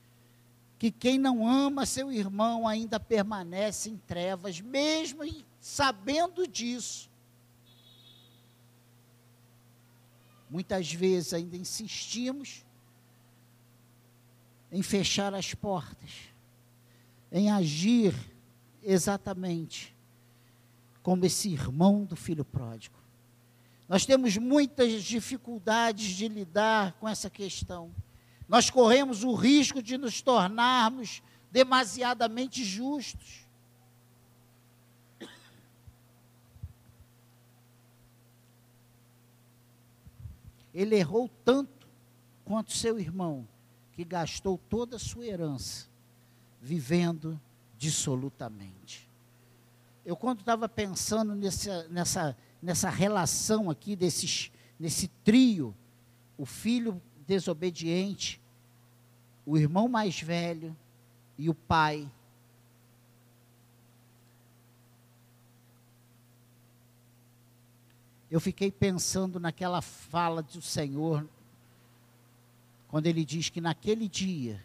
que 0.78 0.92
quem 0.92 1.18
não 1.18 1.48
ama 1.48 1.86
seu 1.86 2.12
irmão 2.12 2.68
ainda 2.68 3.00
permanece 3.00 3.90
em 3.90 3.98
trevas, 3.98 4.62
mesmo 4.62 5.24
sabendo 5.60 6.48
disso. 6.48 7.10
Muitas 10.50 10.92
vezes 10.92 11.34
ainda 11.34 11.58
insistimos 11.58 12.66
em 14.72 14.82
fechar 14.82 15.34
as 15.34 15.54
portas, 15.54 16.12
em 17.32 17.52
agir 17.52 18.14
exatamente 18.84 19.96
como 21.02 21.26
esse 21.26 21.50
irmão 21.50 22.06
do 22.06 22.16
filho 22.16 22.46
pródigo. 22.46 22.98
Nós 23.88 24.06
temos 24.06 24.38
muitas 24.38 25.04
dificuldades 25.04 26.08
de 26.08 26.28
lidar 26.28 26.94
com 26.94 27.08
essa 27.08 27.30
questão 27.30 27.92
nós 28.48 28.70
corremos 28.70 29.24
o 29.24 29.34
risco 29.34 29.82
de 29.82 29.98
nos 29.98 30.22
tornarmos 30.22 31.22
demasiadamente 31.52 32.64
justos. 32.64 33.46
Ele 40.74 40.96
errou 40.96 41.30
tanto 41.44 41.88
quanto 42.46 42.72
seu 42.72 43.00
irmão, 43.00 43.48
que 43.92 44.06
gastou 44.06 44.58
toda 44.70 44.96
a 44.96 45.00
sua 45.00 45.26
herança 45.26 45.88
vivendo 46.62 47.40
dissolutamente. 47.78 49.10
Eu, 50.06 50.16
quando 50.16 50.40
estava 50.40 50.70
pensando 50.70 51.36
nessa, 51.36 51.88
nessa, 51.90 52.38
nessa 52.62 52.90
relação 52.90 53.70
aqui, 53.70 53.96
desses, 53.96 54.52
nesse 54.80 55.08
trio, 55.24 55.76
o 56.38 56.46
filho 56.46 57.02
desobediente, 57.26 58.40
o 59.46 59.58
irmão 59.58 59.88
mais 59.88 60.22
velho 60.22 60.76
e 61.38 61.50
o 61.50 61.54
pai. 61.54 62.10
Eu 68.30 68.40
fiquei 68.42 68.70
pensando 68.70 69.40
naquela 69.40 69.82
fala 69.82 70.42
do 70.42 70.62
Senhor, 70.62 71.26
quando 72.90 73.08
ele 73.08 73.24
diz 73.24 73.50
que 73.50 73.62
naquele 73.62 74.08
dia, 74.08 74.62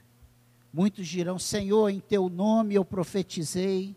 muitos 0.72 1.06
dirão: 1.06 1.38
Senhor, 1.38 1.88
em 1.88 2.00
teu 2.00 2.28
nome 2.28 2.74
eu 2.74 2.84
profetizei, 2.84 3.94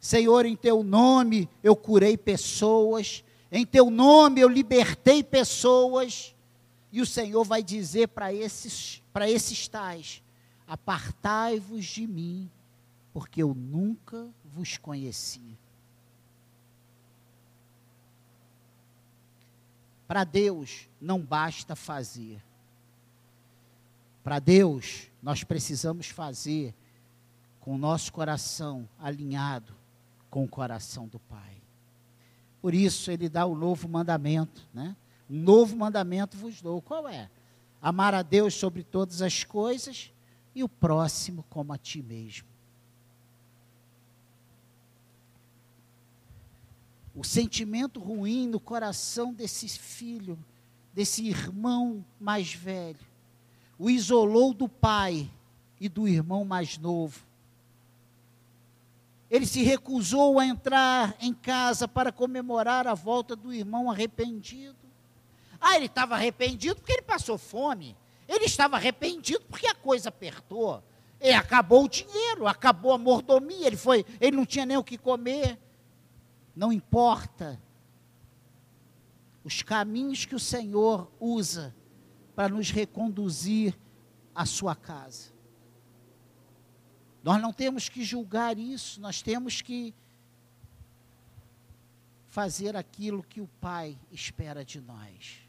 Senhor, 0.00 0.46
em 0.46 0.56
teu 0.56 0.82
nome 0.82 1.48
eu 1.62 1.76
curei 1.76 2.16
pessoas, 2.16 3.22
em 3.52 3.66
teu 3.66 3.90
nome 3.90 4.40
eu 4.40 4.48
libertei 4.48 5.22
pessoas. 5.22 6.34
E 6.90 7.00
o 7.00 7.06
Senhor 7.06 7.44
vai 7.44 7.62
dizer 7.62 8.08
para 8.08 8.32
esses, 8.32 9.02
para 9.12 9.30
esses 9.30 9.68
tais: 9.68 10.22
Apartai-vos 10.66 11.84
de 11.84 12.06
mim, 12.06 12.50
porque 13.12 13.42
eu 13.42 13.54
nunca 13.54 14.26
vos 14.42 14.78
conheci. 14.78 15.58
Para 20.08 20.24
Deus 20.24 20.88
não 21.00 21.20
basta 21.20 21.76
fazer. 21.76 22.42
Para 24.24 24.38
Deus, 24.38 25.08
nós 25.22 25.44
precisamos 25.44 26.08
fazer 26.08 26.74
com 27.60 27.74
o 27.74 27.78
nosso 27.78 28.12
coração 28.12 28.88
alinhado 28.98 29.74
com 30.32 30.44
o 30.44 30.48
coração 30.48 31.06
do 31.06 31.18
Pai. 31.18 31.61
Por 32.62 32.72
isso 32.72 33.10
ele 33.10 33.28
dá 33.28 33.44
o 33.44 33.56
novo 33.56 33.88
mandamento, 33.88 34.62
né? 34.72 34.96
Um 35.28 35.40
novo 35.40 35.76
mandamento 35.76 36.36
vos 36.36 36.62
dou. 36.62 36.80
Qual 36.80 37.08
é? 37.08 37.28
Amar 37.80 38.14
a 38.14 38.22
Deus 38.22 38.54
sobre 38.54 38.84
todas 38.84 39.20
as 39.20 39.42
coisas 39.42 40.12
e 40.54 40.62
o 40.62 40.68
próximo 40.68 41.44
como 41.50 41.72
a 41.72 41.78
ti 41.78 42.00
mesmo. 42.00 42.46
O 47.14 47.24
sentimento 47.24 47.98
ruim 47.98 48.46
no 48.46 48.60
coração 48.60 49.34
desse 49.34 49.68
filho, 49.68 50.38
desse 50.94 51.26
irmão 51.26 52.04
mais 52.20 52.54
velho, 52.54 53.04
o 53.78 53.90
isolou 53.90 54.54
do 54.54 54.68
pai 54.68 55.28
e 55.80 55.88
do 55.88 56.06
irmão 56.06 56.44
mais 56.44 56.78
novo. 56.78 57.20
Ele 59.32 59.46
se 59.46 59.62
recusou 59.62 60.38
a 60.38 60.44
entrar 60.44 61.16
em 61.18 61.32
casa 61.32 61.88
para 61.88 62.12
comemorar 62.12 62.86
a 62.86 62.92
volta 62.92 63.34
do 63.34 63.50
irmão 63.50 63.90
arrependido. 63.90 64.76
Ah, 65.58 65.74
ele 65.74 65.86
estava 65.86 66.16
arrependido 66.16 66.76
porque 66.76 66.92
ele 66.92 67.00
passou 67.00 67.38
fome. 67.38 67.96
Ele 68.28 68.44
estava 68.44 68.76
arrependido 68.76 69.40
porque 69.48 69.66
a 69.66 69.74
coisa 69.74 70.10
apertou. 70.10 70.84
E 71.18 71.32
acabou 71.32 71.84
o 71.84 71.88
dinheiro, 71.88 72.46
acabou 72.46 72.92
a 72.92 72.98
mordomia, 72.98 73.68
ele, 73.68 73.76
foi, 73.76 74.04
ele 74.20 74.36
não 74.36 74.44
tinha 74.44 74.66
nem 74.66 74.76
o 74.76 74.84
que 74.84 74.98
comer. 74.98 75.58
Não 76.54 76.70
importa 76.70 77.58
os 79.42 79.62
caminhos 79.62 80.26
que 80.26 80.34
o 80.34 80.40
Senhor 80.40 81.10
usa 81.18 81.74
para 82.36 82.50
nos 82.52 82.70
reconduzir 82.70 83.78
à 84.34 84.44
sua 84.44 84.76
casa. 84.76 85.31
Nós 87.22 87.40
não 87.40 87.52
temos 87.52 87.88
que 87.88 88.04
julgar 88.04 88.58
isso, 88.58 89.00
nós 89.00 89.22
temos 89.22 89.62
que 89.62 89.94
fazer 92.28 92.76
aquilo 92.76 93.22
que 93.22 93.40
o 93.40 93.46
Pai 93.60 93.96
espera 94.10 94.64
de 94.64 94.80
nós. 94.80 95.42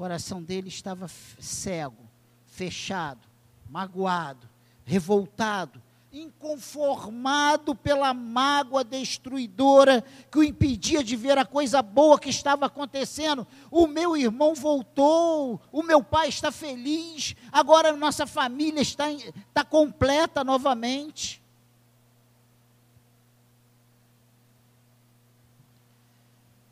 coração 0.00 0.42
dele 0.42 0.68
estava 0.68 1.06
cego, 1.08 2.08
fechado, 2.46 3.20
magoado, 3.68 4.48
revoltado, 4.86 5.82
inconformado 6.12 7.74
pela 7.74 8.12
mágoa 8.12 8.82
destruidora 8.82 10.02
que 10.30 10.38
o 10.38 10.42
impedia 10.42 11.04
de 11.04 11.14
ver 11.14 11.38
a 11.38 11.44
coisa 11.44 11.80
boa 11.82 12.18
que 12.18 12.28
estava 12.28 12.66
acontecendo. 12.66 13.46
O 13.70 13.86
meu 13.86 14.16
irmão 14.16 14.54
voltou, 14.54 15.60
o 15.70 15.82
meu 15.82 16.02
pai 16.02 16.28
está 16.28 16.50
feliz, 16.50 17.36
agora 17.52 17.96
nossa 17.96 18.26
família 18.26 18.80
está, 18.80 19.10
está 19.12 19.64
completa 19.64 20.42
novamente. 20.42 21.40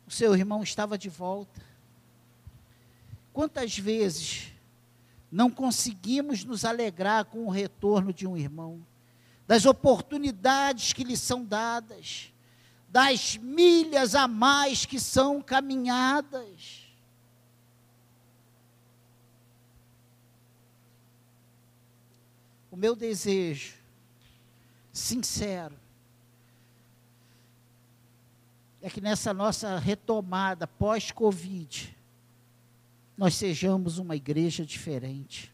O 0.05 0.11
seu 0.11 0.35
irmão 0.35 0.63
estava 0.63 0.97
de 0.97 1.07
volta. 1.07 1.61
Quantas 3.31 3.77
vezes 3.77 4.51
não 5.31 5.49
conseguimos 5.49 6.43
nos 6.43 6.65
alegrar 6.65 7.25
com 7.25 7.45
o 7.45 7.49
retorno 7.49 8.11
de 8.11 8.27
um 8.27 8.35
irmão, 8.35 8.83
das 9.49 9.65
oportunidades 9.65 10.93
que 10.93 11.03
lhe 11.03 11.17
são 11.17 11.43
dadas, 11.43 12.31
das 12.87 13.35
milhas 13.35 14.13
a 14.13 14.27
mais 14.27 14.85
que 14.85 14.99
são 14.99 15.41
caminhadas. 15.41 16.85
O 22.69 22.77
meu 22.77 22.95
desejo, 22.95 23.73
sincero, 24.93 25.75
é 28.83 28.87
que 28.87 29.01
nessa 29.01 29.33
nossa 29.33 29.79
retomada 29.79 30.67
pós-Covid, 30.67 31.97
nós 33.17 33.33
sejamos 33.33 33.97
uma 33.97 34.15
igreja 34.15 34.63
diferente. 34.63 35.51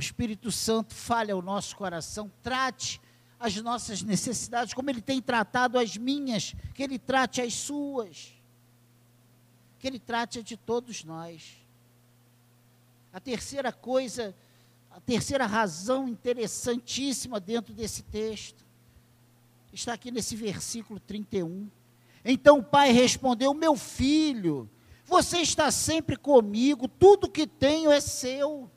O 0.00 0.02
Espírito 0.02 0.50
Santo 0.50 0.94
fale 0.94 1.30
ao 1.30 1.42
nosso 1.42 1.76
coração, 1.76 2.32
trate 2.42 2.98
as 3.38 3.54
nossas 3.56 4.00
necessidades, 4.00 4.72
como 4.72 4.88
Ele 4.88 5.02
tem 5.02 5.20
tratado 5.20 5.78
as 5.78 5.94
minhas, 5.94 6.54
que 6.72 6.82
Ele 6.82 6.98
trate 6.98 7.42
as 7.42 7.52
suas, 7.52 8.34
que 9.78 9.86
Ele 9.86 9.98
trate 9.98 10.38
a 10.38 10.42
de 10.42 10.56
todos 10.56 11.04
nós. 11.04 11.54
A 13.12 13.20
terceira 13.20 13.70
coisa, 13.70 14.34
a 14.90 15.00
terceira 15.00 15.44
razão 15.44 16.08
interessantíssima 16.08 17.38
dentro 17.38 17.74
desse 17.74 18.02
texto, 18.04 18.64
está 19.70 19.92
aqui 19.92 20.10
nesse 20.10 20.34
versículo 20.34 20.98
31. 20.98 21.68
Então 22.24 22.60
o 22.60 22.64
pai 22.64 22.90
respondeu: 22.90 23.52
Meu 23.52 23.76
filho, 23.76 24.66
você 25.04 25.40
está 25.40 25.70
sempre 25.70 26.16
comigo, 26.16 26.88
tudo 26.88 27.30
que 27.30 27.46
tenho 27.46 27.92
é 27.92 28.00
seu. 28.00 28.70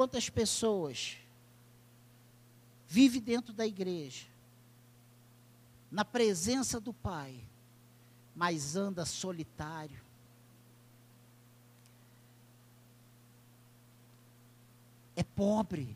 Quantas 0.00 0.30
pessoas 0.30 1.18
vive 2.88 3.20
dentro 3.20 3.52
da 3.52 3.66
igreja, 3.66 4.24
na 5.90 6.06
presença 6.06 6.80
do 6.80 6.90
Pai, 6.90 7.38
mas 8.34 8.76
anda 8.76 9.04
solitário? 9.04 10.00
É 15.14 15.22
pobre, 15.22 15.94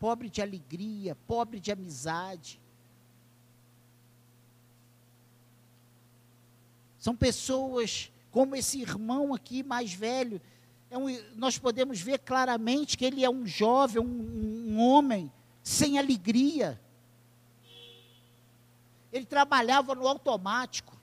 pobre 0.00 0.30
de 0.30 0.40
alegria, 0.40 1.14
pobre 1.14 1.60
de 1.60 1.70
amizade. 1.70 2.58
São 6.98 7.14
pessoas 7.14 8.10
como 8.30 8.56
esse 8.56 8.80
irmão 8.80 9.34
aqui 9.34 9.62
mais 9.62 9.92
velho, 9.92 10.40
é 10.92 10.98
um, 10.98 11.06
nós 11.36 11.56
podemos 11.56 12.02
ver 12.02 12.18
claramente 12.18 12.98
que 12.98 13.04
ele 13.06 13.24
é 13.24 13.30
um 13.30 13.46
jovem, 13.46 14.02
um, 14.02 14.68
um 14.68 14.78
homem 14.78 15.32
sem 15.62 15.98
alegria. 15.98 16.78
Ele 19.10 19.24
trabalhava 19.24 19.94
no 19.94 20.06
automático. 20.06 20.94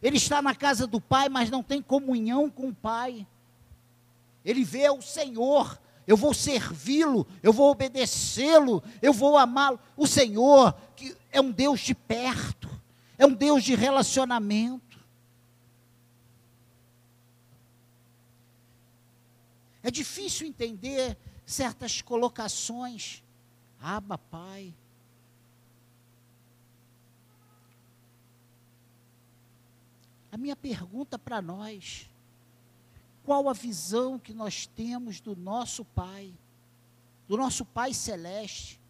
Ele 0.00 0.16
está 0.16 0.40
na 0.40 0.54
casa 0.54 0.86
do 0.86 1.00
pai, 1.00 1.28
mas 1.28 1.50
não 1.50 1.60
tem 1.60 1.82
comunhão 1.82 2.48
com 2.48 2.68
o 2.68 2.74
pai. 2.74 3.26
Ele 4.44 4.62
vê 4.62 4.88
o 4.90 5.02
Senhor, 5.02 5.76
eu 6.06 6.16
vou 6.16 6.32
servi-lo, 6.32 7.26
eu 7.42 7.52
vou 7.52 7.68
obedecê-lo, 7.72 8.80
eu 9.02 9.12
vou 9.12 9.36
amá-lo. 9.36 9.80
O 9.96 10.06
Senhor, 10.06 10.72
que 10.94 11.16
é 11.32 11.40
um 11.40 11.50
Deus 11.50 11.80
de 11.80 11.96
perto, 11.96 12.70
é 13.18 13.26
um 13.26 13.34
Deus 13.34 13.64
de 13.64 13.74
relacionamento. 13.74 14.89
É 19.82 19.90
difícil 19.90 20.46
entender 20.46 21.16
certas 21.44 22.02
colocações. 22.02 23.22
Aba, 23.80 24.18
Pai. 24.18 24.74
A 30.32 30.36
minha 30.36 30.54
pergunta 30.54 31.18
para 31.18 31.42
nós 31.42 32.08
qual 33.24 33.48
a 33.48 33.52
visão 33.52 34.18
que 34.18 34.32
nós 34.32 34.66
temos 34.66 35.20
do 35.20 35.34
nosso 35.34 35.84
Pai, 35.84 36.32
do 37.26 37.36
nosso 37.36 37.64
Pai 37.64 37.92
Celeste. 37.92 38.80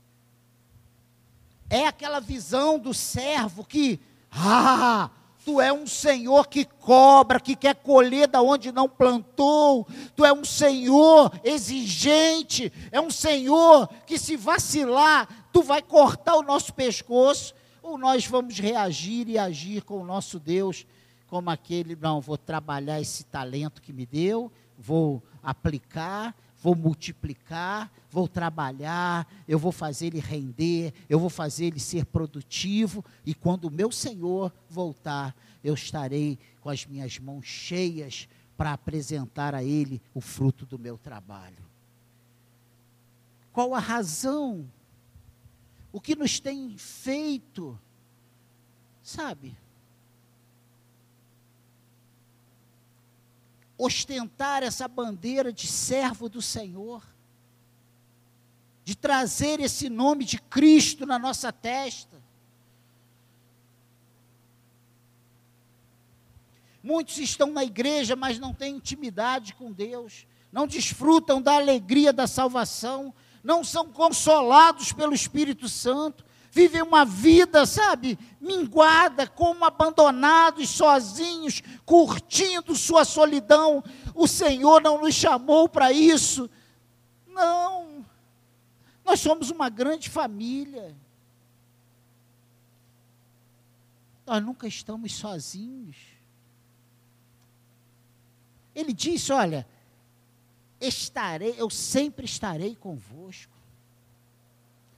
É 1.69 1.87
aquela 1.87 2.21
visão 2.21 2.79
do 2.79 2.93
servo 2.93 3.65
que, 3.65 4.01
ah, 4.31 5.11
tu 5.45 5.61
é 5.61 5.73
um 5.73 5.87
Senhor 5.87 6.49
que 6.49 6.65
cobra, 6.65 7.41
que 7.41 7.57
quer 7.57 7.75
colher 7.75 8.29
da 8.29 8.43
onde 8.43 8.71
não 8.71 8.89
plantou, 8.89 9.87
tu 10.15 10.25
é 10.25 10.33
um 10.33 10.45
Senhor 10.45 11.33
exigente, 11.43 12.73
é 12.91 13.01
um 13.01 13.11
Senhor 13.11 13.89
que 14.07 14.19
se 14.19 14.37
vacilar, 14.37 15.29
tu 15.53 15.63
vai 15.63 15.83
cortar 15.83 16.37
o 16.37 16.43
nosso 16.43 16.73
pescoço, 16.75 17.55
ou 17.83 17.97
nós 17.97 18.27
vamos 18.27 18.59
reagir 18.59 19.29
e 19.29 19.39
agir 19.39 19.83
com 19.83 19.99
o 20.01 20.05
nosso 20.05 20.39
Deus 20.39 20.87
como 21.31 21.49
aquele, 21.49 21.95
não, 21.95 22.21
vou 22.21 22.37
trabalhar 22.37 23.01
esse 23.01 23.23
talento 23.23 23.81
que 23.81 23.93
me 23.93 24.05
deu, 24.05 24.51
vou 24.77 25.23
aplicar, 25.41 26.35
vou 26.61 26.75
multiplicar, 26.75 27.91
vou 28.11 28.29
trabalhar, 28.29 29.27
eu 29.49 29.59
vou 29.59 29.73
fazer 29.73 30.09
ele 30.09 30.21
render, 30.21 30.93
eu 31.09 31.19
vou 31.19 31.31
fazer 31.31 31.67
ele 31.67 31.81
ser 31.81 32.05
produtivo, 32.05 33.05
e 33.25 33.35
quando 33.35 33.65
o 33.65 33.71
meu 33.71 33.91
Senhor 33.91 34.53
voltar, 34.69 35.35
eu 35.65 35.75
estarei 35.75 36.39
com 36.61 36.69
as 36.69 36.85
minhas 36.87 37.19
mãos 37.19 37.47
cheias 37.47 38.29
para 38.57 38.73
apresentar 38.73 39.55
a 39.55 39.65
ele 39.65 40.03
o 40.13 40.21
fruto 40.21 40.67
do 40.67 40.79
meu 40.79 40.99
trabalho. 40.99 41.65
Qual 43.53 43.75
a 43.75 43.79
razão? 43.79 44.71
O 45.91 46.01
que 46.01 46.15
nos 46.15 46.39
tem 46.39 46.77
feito? 46.77 47.79
Sabe? 49.03 49.57
Ostentar 53.81 54.63
essa 54.63 54.87
bandeira 54.87 55.51
de 55.51 55.67
servo 55.67 56.29
do 56.29 56.43
Senhor, 56.43 57.03
de 58.85 58.95
trazer 58.95 59.59
esse 59.59 59.89
nome 59.89 60.25
de 60.25 60.39
Cristo 60.39 61.07
na 61.07 61.19
nossa 61.19 61.51
testa. 61.51 62.21
Muitos 66.83 67.17
estão 67.19 67.51
na 67.53 67.65
igreja, 67.65 68.15
mas 68.15 68.39
não 68.39 68.53
têm 68.53 68.77
intimidade 68.77 69.55
com 69.55 69.73
Deus, 69.73 70.27
não 70.53 70.67
desfrutam 70.67 71.41
da 71.41 71.55
alegria 71.55 72.13
da 72.13 72.27
salvação, 72.27 73.15
não 73.43 73.65
são 73.65 73.91
consolados 73.91 74.93
pelo 74.93 75.15
Espírito 75.15 75.69
Santo, 75.69 76.25
vivem 76.51 76.83
uma 76.83 77.05
vida, 77.05 77.65
sabe, 77.65 78.19
minguada, 78.41 79.27
como 79.27 79.65
abandonados, 79.65 80.69
sozinhos, 80.71 81.63
curtindo 81.85 82.75
sua 82.75 83.05
solidão. 83.05 83.83
O 84.15 84.27
Senhor 84.27 84.83
não 84.83 85.01
nos 85.01 85.15
chamou 85.15 85.69
para 85.69 85.93
isso. 85.93 86.51
Não. 87.29 88.05
Nós 89.05 89.21
somos 89.21 89.51
uma 89.51 89.69
grande 89.69 90.11
família. 90.11 90.97
Nós 94.27 94.43
nunca 94.43 94.67
estamos 94.67 95.15
sozinhos. 95.15 95.97
Ele 98.75 98.93
disse: 98.93 99.33
Olha, 99.33 99.67
estarei, 100.81 101.55
eu 101.59 101.71
sempre 101.71 102.25
estarei 102.25 102.75
convosco. 102.75 103.60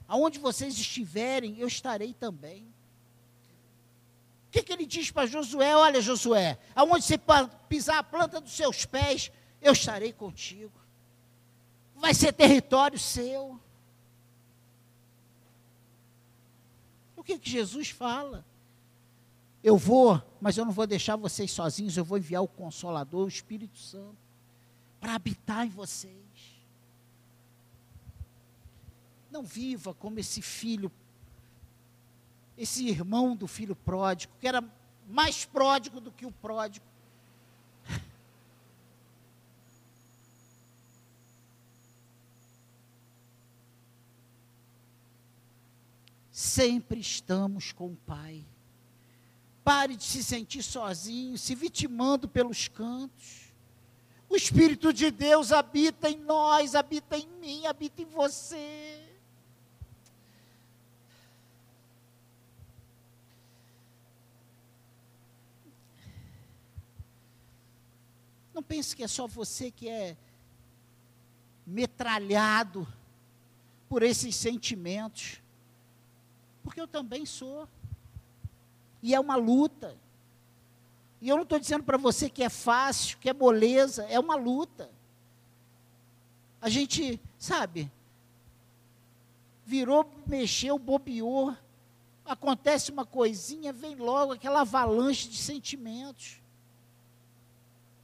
Aonde 0.07 0.39
vocês 0.39 0.77
estiverem, 0.77 1.57
eu 1.59 1.67
estarei 1.67 2.13
também. 2.13 2.63
O 4.47 4.51
que, 4.51 4.63
que 4.63 4.73
ele 4.73 4.85
diz 4.85 5.09
para 5.09 5.25
Josué? 5.25 5.75
Olha, 5.75 6.01
Josué, 6.01 6.59
aonde 6.75 7.03
você 7.03 7.19
pisar 7.67 7.97
a 7.97 8.03
planta 8.03 8.39
dos 8.39 8.53
seus 8.53 8.85
pés, 8.85 9.31
eu 9.61 9.73
estarei 9.73 10.13
contigo. 10.13 10.71
Vai 11.95 12.13
ser 12.13 12.33
território 12.33 12.99
seu. 12.99 13.59
O 17.15 17.23
que, 17.23 17.39
que 17.39 17.49
Jesus 17.49 17.89
fala? 17.89 18.45
Eu 19.63 19.77
vou, 19.77 20.21
mas 20.41 20.57
eu 20.57 20.65
não 20.65 20.73
vou 20.73 20.85
deixar 20.85 21.15
vocês 21.15 21.49
sozinhos, 21.49 21.95
eu 21.95 22.03
vou 22.03 22.17
enviar 22.17 22.43
o 22.43 22.47
Consolador, 22.47 23.23
o 23.23 23.29
Espírito 23.29 23.77
Santo, 23.77 24.17
para 24.99 25.15
habitar 25.15 25.65
em 25.65 25.69
vocês. 25.69 26.22
Não 29.33 29.41
viva 29.41 29.95
como 29.95 30.19
esse 30.19 30.43
filho, 30.43 30.91
esse 32.55 32.87
irmão 32.87 33.35
do 33.35 33.47
filho 33.47 33.75
pródigo, 33.75 34.31
que 34.39 34.47
era 34.47 34.63
mais 35.09 35.43
pródigo 35.43 35.99
do 35.99 36.11
que 36.11 36.23
o 36.23 36.31
pródigo. 36.31 36.85
Sempre 46.31 46.99
estamos 46.99 47.71
com 47.71 47.87
o 47.87 47.97
Pai. 48.05 48.45
Pare 49.63 49.95
de 49.95 50.03
se 50.03 50.23
sentir 50.23 50.61
sozinho, 50.61 51.39
se 51.39 51.55
vitimando 51.55 52.29
pelos 52.29 52.67
cantos. 52.67 53.51
O 54.29 54.35
Espírito 54.35 54.93
de 54.93 55.09
Deus 55.09 55.51
habita 55.51 56.07
em 56.07 56.19
nós, 56.19 56.75
habita 56.75 57.17
em 57.17 57.27
mim, 57.41 57.65
habita 57.65 58.03
em 58.03 58.05
você. 58.05 59.12
Não 68.53 68.61
pense 68.61 68.95
que 68.95 69.03
é 69.03 69.07
só 69.07 69.25
você 69.25 69.71
que 69.71 69.89
é 69.89 70.15
metralhado 71.65 72.87
por 73.89 74.03
esses 74.03 74.35
sentimentos, 74.35 75.41
porque 76.63 76.79
eu 76.79 76.87
também 76.87 77.25
sou. 77.25 77.67
E 79.01 79.13
é 79.13 79.19
uma 79.19 79.35
luta. 79.35 79.97
E 81.21 81.29
eu 81.29 81.35
não 81.35 81.43
estou 81.43 81.59
dizendo 81.59 81.83
para 81.83 81.97
você 81.97 82.29
que 82.29 82.43
é 82.43 82.49
fácil, 82.49 83.17
que 83.17 83.29
é 83.29 83.33
moleza, 83.33 84.03
é 84.05 84.19
uma 84.19 84.35
luta. 84.35 84.89
A 86.61 86.69
gente, 86.69 87.19
sabe, 87.37 87.91
virou, 89.65 90.09
mexeu, 90.27 90.77
bobeou, 90.77 91.55
acontece 92.25 92.91
uma 92.91 93.05
coisinha, 93.05 93.73
vem 93.73 93.95
logo 93.95 94.33
aquela 94.33 94.61
avalanche 94.61 95.27
de 95.27 95.37
sentimentos. 95.37 96.42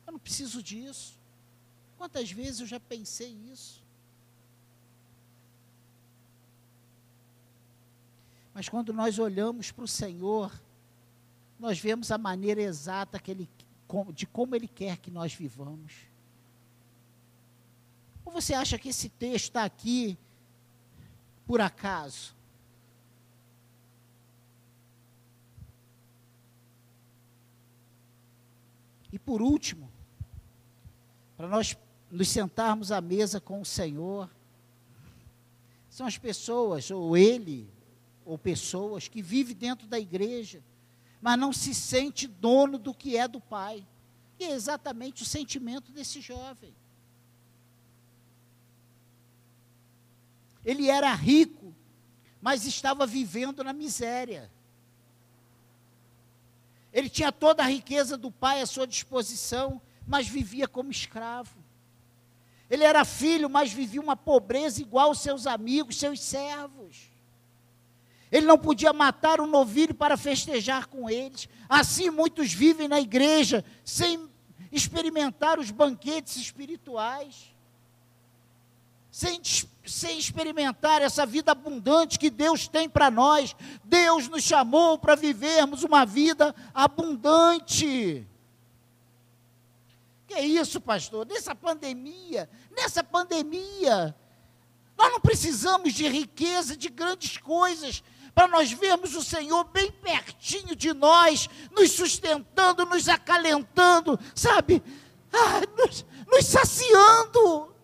Eu 0.09 0.13
não 0.13 0.19
preciso 0.19 0.63
disso. 0.63 1.13
Quantas 1.95 2.31
vezes 2.31 2.61
eu 2.61 2.65
já 2.65 2.79
pensei 2.79 3.29
isso? 3.53 3.83
Mas 8.51 8.67
quando 8.67 8.91
nós 8.91 9.19
olhamos 9.19 9.71
para 9.71 9.83
o 9.83 9.87
Senhor, 9.87 10.51
nós 11.59 11.77
vemos 11.77 12.09
a 12.09 12.17
maneira 12.17 12.59
exata 12.59 13.19
que 13.19 13.29
ele, 13.29 13.47
de 14.11 14.25
como 14.25 14.55
Ele 14.55 14.67
quer 14.67 14.97
que 14.97 15.11
nós 15.11 15.31
vivamos. 15.31 15.93
Ou 18.25 18.33
você 18.33 18.55
acha 18.55 18.79
que 18.79 18.89
esse 18.89 19.09
texto 19.09 19.49
está 19.49 19.63
aqui 19.63 20.17
por 21.45 21.61
acaso? 21.61 22.33
E 29.11 29.19
por 29.19 29.39
último, 29.39 29.88
para 31.39 31.47
nós 31.47 31.77
nos 32.11 32.27
sentarmos 32.27 32.91
à 32.91 32.99
mesa 32.99 33.39
com 33.39 33.61
o 33.61 33.65
Senhor, 33.65 34.29
são 35.89 36.05
as 36.05 36.17
pessoas, 36.17 36.91
ou 36.91 37.15
ele, 37.15 37.71
ou 38.25 38.37
pessoas 38.37 39.07
que 39.07 39.21
vivem 39.21 39.55
dentro 39.55 39.87
da 39.87 39.97
igreja, 39.97 40.61
mas 41.21 41.39
não 41.39 41.53
se 41.53 41.73
sente 41.73 42.27
dono 42.27 42.77
do 42.77 42.93
que 42.93 43.15
é 43.15 43.25
do 43.25 43.39
Pai. 43.39 43.87
E 44.37 44.43
é 44.43 44.51
exatamente 44.51 45.23
o 45.23 45.25
sentimento 45.25 45.93
desse 45.93 46.19
jovem. 46.19 46.75
Ele 50.65 50.89
era 50.89 51.13
rico, 51.13 51.73
mas 52.41 52.65
estava 52.65 53.07
vivendo 53.07 53.63
na 53.63 53.71
miséria. 53.71 54.51
Ele 56.91 57.09
tinha 57.09 57.31
toda 57.31 57.63
a 57.63 57.67
riqueza 57.67 58.17
do 58.17 58.29
pai 58.29 58.61
à 58.61 58.65
sua 58.65 58.85
disposição, 58.85 59.81
mas 60.09 60.27
vivia 60.27 60.67
como 60.67 60.89
escravo. 60.89 61.55
Ele 62.67 62.83
era 62.83 63.05
filho, 63.05 63.47
mas 63.47 63.71
vivia 63.71 64.01
uma 64.01 64.15
pobreza 64.15 64.81
igual 64.81 65.09
aos 65.09 65.19
seus 65.19 65.45
amigos, 65.45 65.97
seus 65.97 66.19
servos. 66.19 67.11
Ele 68.31 68.47
não 68.47 68.57
podia 68.57 68.91
matar 68.91 69.39
um 69.39 69.45
novilho 69.45 69.93
para 69.93 70.17
festejar 70.17 70.87
com 70.87 71.07
eles. 71.07 71.47
Assim 71.69 72.09
muitos 72.09 72.51
vivem 72.51 72.87
na 72.87 72.99
igreja 72.99 73.63
sem 73.85 74.27
experimentar 74.71 75.59
os 75.59 75.69
banquetes 75.69 76.37
espirituais, 76.37 77.53
sem, 79.11 79.39
sem 79.85 80.17
experimentar 80.17 81.03
essa 81.03 81.23
vida 81.23 81.51
abundante 81.51 82.17
que 82.17 82.31
Deus 82.31 82.67
tem 82.67 82.89
para 82.89 83.11
nós. 83.11 83.55
Deus 83.83 84.27
nos 84.27 84.43
chamou 84.43 84.97
para 84.97 85.15
vivermos 85.15 85.83
uma 85.83 86.03
vida 86.03 86.55
abundante. 86.73 88.27
Que 90.29 90.35
é 90.35 90.45
isso, 90.45 90.79
pastor? 90.79 91.25
Nessa 91.25 91.55
pandemia, 91.55 92.47
nessa 92.69 93.03
pandemia, 93.03 94.15
nós 94.95 95.11
não 95.11 95.19
precisamos 95.19 95.91
de 95.91 96.07
riqueza, 96.07 96.77
de 96.77 96.87
grandes 96.87 97.39
coisas, 97.39 98.03
para 98.35 98.47
nós 98.47 98.71
vermos 98.71 99.15
o 99.15 99.23
Senhor 99.23 99.63
bem 99.63 99.91
pertinho 99.91 100.75
de 100.75 100.93
nós, 100.93 101.49
nos 101.71 101.93
sustentando, 101.93 102.85
nos 102.85 103.09
acalentando, 103.09 104.19
sabe? 104.35 104.83
Ah, 105.33 105.61
nos, 105.75 106.05
nos 106.27 106.45
saciando. 106.45 107.75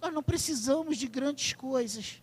Nós 0.00 0.12
não 0.12 0.24
precisamos 0.24 0.98
de 0.98 1.06
grandes 1.06 1.52
coisas 1.52 2.20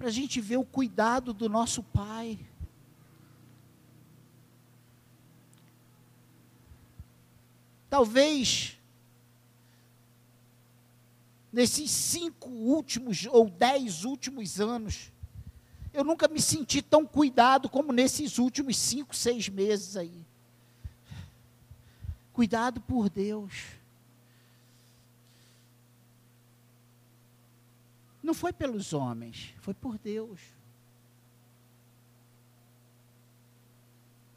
para 0.00 0.08
a 0.08 0.10
gente 0.10 0.40
ver 0.40 0.56
o 0.56 0.64
cuidado 0.64 1.34
do 1.34 1.46
nosso 1.46 1.82
Pai. 1.82 2.38
Talvez 7.90 8.78
nesses 11.52 11.90
cinco 11.90 12.48
últimos 12.48 13.26
ou 13.26 13.50
dez 13.50 14.06
últimos 14.06 14.58
anos, 14.58 15.12
eu 15.92 16.02
nunca 16.02 16.28
me 16.28 16.40
senti 16.40 16.80
tão 16.80 17.04
cuidado 17.04 17.68
como 17.68 17.92
nesses 17.92 18.38
últimos 18.38 18.78
cinco, 18.78 19.14
seis 19.14 19.50
meses 19.50 19.98
aí. 19.98 20.24
Cuidado 22.32 22.80
por 22.80 23.10
Deus. 23.10 23.52
Não 28.30 28.34
foi 28.34 28.52
pelos 28.52 28.92
homens, 28.92 29.52
foi 29.58 29.74
por 29.74 29.98
Deus. 29.98 30.40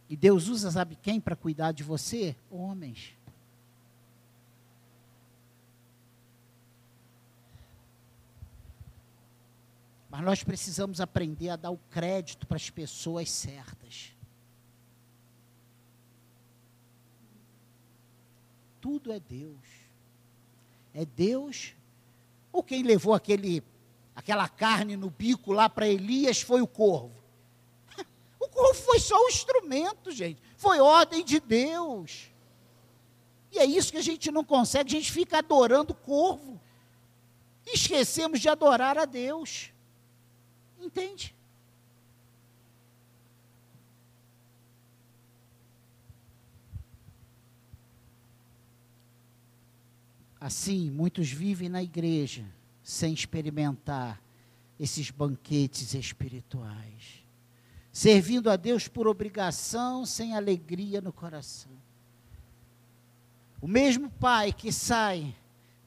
E 0.10 0.17
Deus 0.17 0.47
usa, 0.47 0.71
sabe 0.71 0.95
quem 0.95 1.21
para 1.21 1.36
cuidar 1.36 1.71
de 1.73 1.84
você? 1.84 2.36
Homens. 2.49 3.15
Mas 10.10 10.21
nós 10.21 10.43
precisamos 10.43 10.99
aprender 10.99 11.49
a 11.49 11.56
dar 11.56 11.69
o 11.69 11.77
crédito 11.91 12.47
para 12.47 12.58
as 12.58 12.71
pessoas 12.71 13.29
certas. 13.29 14.12
Tudo 18.82 19.12
é 19.12 19.19
Deus. 19.19 19.67
É 20.95 21.06
Deus. 21.06 21.75
Ou 22.51 22.63
quem 22.63 22.82
levou 22.82 23.13
aquele, 23.13 23.63
aquela 24.15 24.47
carne 24.47 24.95
no 24.95 25.10
bico 25.10 25.52
lá 25.52 25.69
para 25.69 25.88
Elias 25.88 26.41
foi 26.41 26.62
o 26.62 26.67
corvo. 26.67 27.23
O 28.39 28.47
corvo 28.49 28.73
foi 28.73 28.99
só 28.99 29.15
um 29.17 29.30
instrumento, 29.30 30.12
gente. 30.12 30.41
Foi 30.58 30.80
ordem 30.80 31.23
de 31.23 31.39
Deus. 31.39 32.30
E 33.52 33.58
é 33.58 33.65
isso 33.65 33.91
que 33.91 33.97
a 33.97 34.04
gente 34.04 34.30
não 34.32 34.43
consegue. 34.43 34.89
A 34.95 34.99
gente 34.99 35.12
fica 35.12 35.38
adorando 35.38 35.93
o 35.93 35.95
corvo. 35.95 36.60
Esquecemos 37.65 38.41
de 38.41 38.49
adorar 38.49 38.97
a 38.97 39.06
Deus. 39.06 39.71
Entende? 40.80 41.34
Assim, 50.39 50.91
muitos 50.91 51.32
vivem 51.32 51.69
na 51.69 51.82
igreja 51.82 52.45
sem 52.84 53.13
experimentar 53.13 54.22
esses 54.80 55.10
banquetes 55.10 55.93
espirituais, 55.93 57.26
servindo 57.91 58.50
a 58.50 58.58
Deus 58.58 58.88
por 58.88 59.08
obrigação, 59.08 60.06
sem 60.06 60.36
alegria 60.36 61.00
no 61.00 61.13
coração. 61.13 61.72
O 63.62 63.67
mesmo 63.67 64.10
pai 64.10 64.52
que 64.52 64.74
sai 64.74 65.34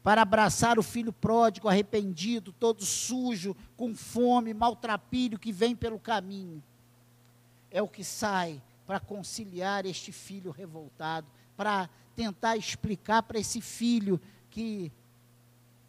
para 0.03 0.23
abraçar 0.23 0.79
o 0.79 0.83
filho 0.83 1.13
pródigo, 1.13 1.69
arrependido, 1.69 2.53
todo 2.53 2.85
sujo, 2.85 3.55
com 3.77 3.95
fome, 3.95 4.55
maltrapilho 4.55 5.39
que 5.39 5.53
vem 5.53 5.75
pelo 5.77 5.99
caminho. 5.99 6.63
É 7.71 7.83
o 7.83 7.89
que 7.89 8.05
sai 8.05 8.63
para 8.87 9.01
conciliar 9.01 9.85
este 9.85 10.13
filho 10.13 10.53
revoltado, 10.53 11.27
para 11.57 11.91
tentar 12.15 12.57
explicar 12.57 13.25
para 13.25 13.39
esse 13.39 13.61
filho 13.61 14.21
que 14.49 14.93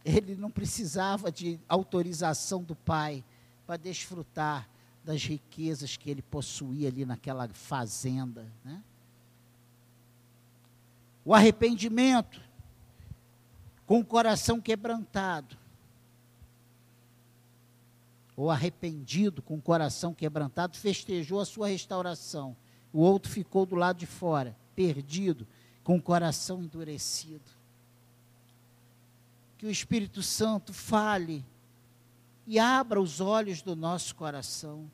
ele 0.08 0.36
não 0.36 0.50
precisava 0.50 1.30
de 1.30 1.60
autorização 1.67 2.63
do 2.63 2.76
pai 2.76 3.26
para 3.65 3.76
desfrutar 3.76 4.70
das 5.04 5.24
riquezas 5.24 5.98
que 5.98 6.10
ele 6.10 6.22
possuía 6.22 6.88
ali 6.88 7.06
naquela 7.06 7.48
fazenda. 7.50 8.50
Né? 8.63 8.82
O 11.26 11.34
arrependimento 11.34 12.41
com 13.86 14.00
o 14.00 14.06
coração 14.06 14.62
quebrantado, 14.62 15.58
ou 18.36 18.50
arrependido, 18.50 19.41
com 19.41 19.56
o 19.56 19.62
coração 19.62 20.13
quebrantado, 20.13 20.78
festejou 20.78 21.41
a 21.41 21.46
sua 21.46 21.67
restauração. 21.67 22.56
O 22.93 23.00
outro 23.00 23.32
ficou 23.32 23.65
do 23.65 23.76
lado 23.76 23.98
de 23.98 24.06
fora, 24.06 24.56
perdido, 24.76 25.48
com 25.84 25.98
o 25.98 26.02
coração 26.02 26.62
endurecido. 26.63 27.57
Que 29.58 29.65
o 29.65 29.72
Espírito 29.72 30.22
Santo 30.22 30.74
fale 30.74 31.43
e 32.46 32.58
abra 32.60 33.02
os 33.02 33.20
olhos 33.20 33.62
do 33.62 33.76
nosso 33.76 34.15
coração. 34.15 34.89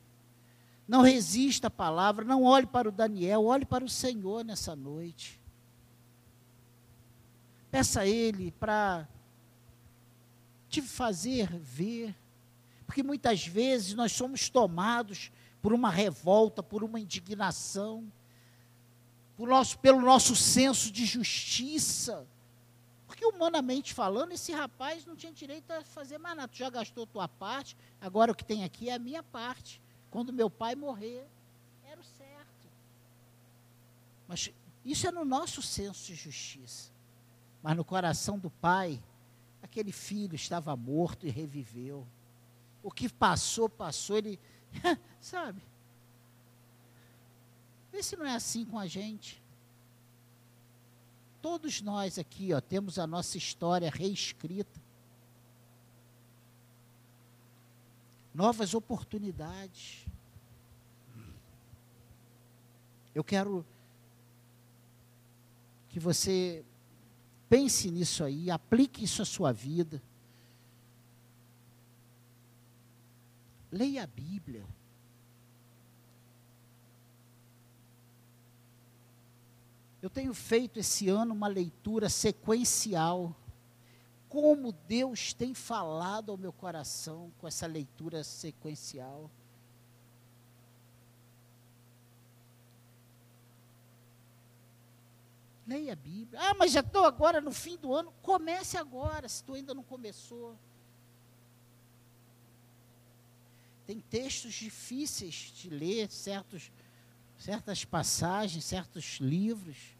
Não 0.86 1.02
resista 1.02 1.68
à 1.68 1.70
palavra, 1.70 2.24
não 2.24 2.42
olhe 2.42 2.66
para 2.66 2.88
o 2.88 2.92
Daniel, 2.92 3.44
olhe 3.44 3.64
para 3.64 3.84
o 3.84 3.88
Senhor 3.88 4.44
nessa 4.44 4.74
noite. 4.74 5.40
Peça 7.70 8.00
a 8.00 8.06
Ele 8.06 8.52
para 8.52 9.08
te 10.68 10.82
fazer 10.82 11.48
ver, 11.58 12.14
porque 12.86 13.02
muitas 13.02 13.46
vezes 13.46 13.94
nós 13.94 14.12
somos 14.12 14.48
tomados 14.48 15.30
por 15.62 15.72
uma 15.72 15.90
revolta, 15.90 16.62
por 16.62 16.84
uma 16.84 17.00
indignação, 17.00 18.04
nosso, 19.38 19.78
pelo 19.78 20.00
nosso 20.00 20.36
senso 20.36 20.90
de 20.90 21.06
justiça. 21.06 22.26
Porque 23.14 23.26
humanamente 23.26 23.94
falando, 23.94 24.32
esse 24.32 24.50
rapaz 24.50 25.06
não 25.06 25.14
tinha 25.14 25.32
direito 25.32 25.70
a 25.70 25.84
fazer 25.84 26.18
mais 26.18 26.36
nada. 26.36 26.48
Tu 26.48 26.56
já 26.56 26.68
gastou 26.68 27.06
tua 27.06 27.28
parte, 27.28 27.76
agora 28.00 28.32
o 28.32 28.34
que 28.34 28.44
tem 28.44 28.64
aqui 28.64 28.90
é 28.90 28.94
a 28.94 28.98
minha 28.98 29.22
parte. 29.22 29.80
Quando 30.10 30.32
meu 30.32 30.50
pai 30.50 30.74
morrer, 30.74 31.24
era 31.84 32.00
o 32.00 32.02
certo. 32.02 32.68
Mas 34.26 34.52
isso 34.84 35.06
é 35.06 35.12
no 35.12 35.24
nosso 35.24 35.62
senso 35.62 36.06
de 36.06 36.16
justiça. 36.16 36.90
Mas 37.62 37.76
no 37.76 37.84
coração 37.84 38.36
do 38.36 38.50
pai, 38.50 39.00
aquele 39.62 39.92
filho 39.92 40.34
estava 40.34 40.74
morto 40.74 41.24
e 41.24 41.30
reviveu. 41.30 42.04
O 42.82 42.90
que 42.90 43.08
passou, 43.08 43.68
passou, 43.68 44.16
ele, 44.16 44.40
sabe? 45.20 45.62
Vê 47.92 48.02
se 48.02 48.16
não 48.16 48.26
é 48.26 48.34
assim 48.34 48.64
com 48.64 48.76
a 48.76 48.88
gente. 48.88 49.40
Todos 51.44 51.82
nós 51.82 52.18
aqui, 52.18 52.54
ó, 52.54 52.60
temos 52.62 52.98
a 52.98 53.06
nossa 53.06 53.36
história 53.36 53.90
reescrita. 53.90 54.80
Novas 58.32 58.72
oportunidades. 58.72 60.06
Eu 63.14 63.22
quero 63.22 63.62
que 65.90 66.00
você 66.00 66.64
pense 67.46 67.90
nisso 67.90 68.24
aí, 68.24 68.50
aplique 68.50 69.04
isso 69.04 69.20
à 69.20 69.26
sua 69.26 69.52
vida. 69.52 70.02
Leia 73.70 74.04
a 74.04 74.06
Bíblia. 74.06 74.64
Eu 80.04 80.10
tenho 80.10 80.34
feito 80.34 80.78
esse 80.78 81.08
ano 81.08 81.32
uma 81.32 81.48
leitura 81.48 82.10
sequencial. 82.10 83.34
Como 84.28 84.70
Deus 84.70 85.32
tem 85.32 85.54
falado 85.54 86.30
ao 86.30 86.36
meu 86.36 86.52
coração 86.52 87.32
com 87.38 87.48
essa 87.48 87.66
leitura 87.66 88.22
sequencial. 88.22 89.30
Leia 95.66 95.94
a 95.94 95.96
Bíblia. 95.96 96.38
Ah, 96.38 96.52
mas 96.52 96.72
já 96.72 96.80
estou 96.80 97.06
agora 97.06 97.40
no 97.40 97.50
fim 97.50 97.78
do 97.78 97.94
ano. 97.94 98.12
Comece 98.20 98.76
agora, 98.76 99.26
se 99.26 99.42
tu 99.42 99.54
ainda 99.54 99.72
não 99.72 99.82
começou. 99.82 100.54
Tem 103.86 104.00
textos 104.00 104.52
difíceis 104.52 105.50
de 105.56 105.70
ler, 105.70 106.10
certos, 106.10 106.70
certas 107.38 107.86
passagens, 107.86 108.66
certos 108.66 109.16
livros 109.18 109.93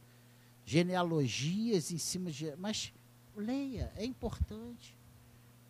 genealogias 0.64 1.90
em 1.90 1.98
cima 1.98 2.30
de. 2.30 2.54
Mas 2.56 2.92
leia, 3.36 3.92
é 3.96 4.04
importante. 4.04 4.96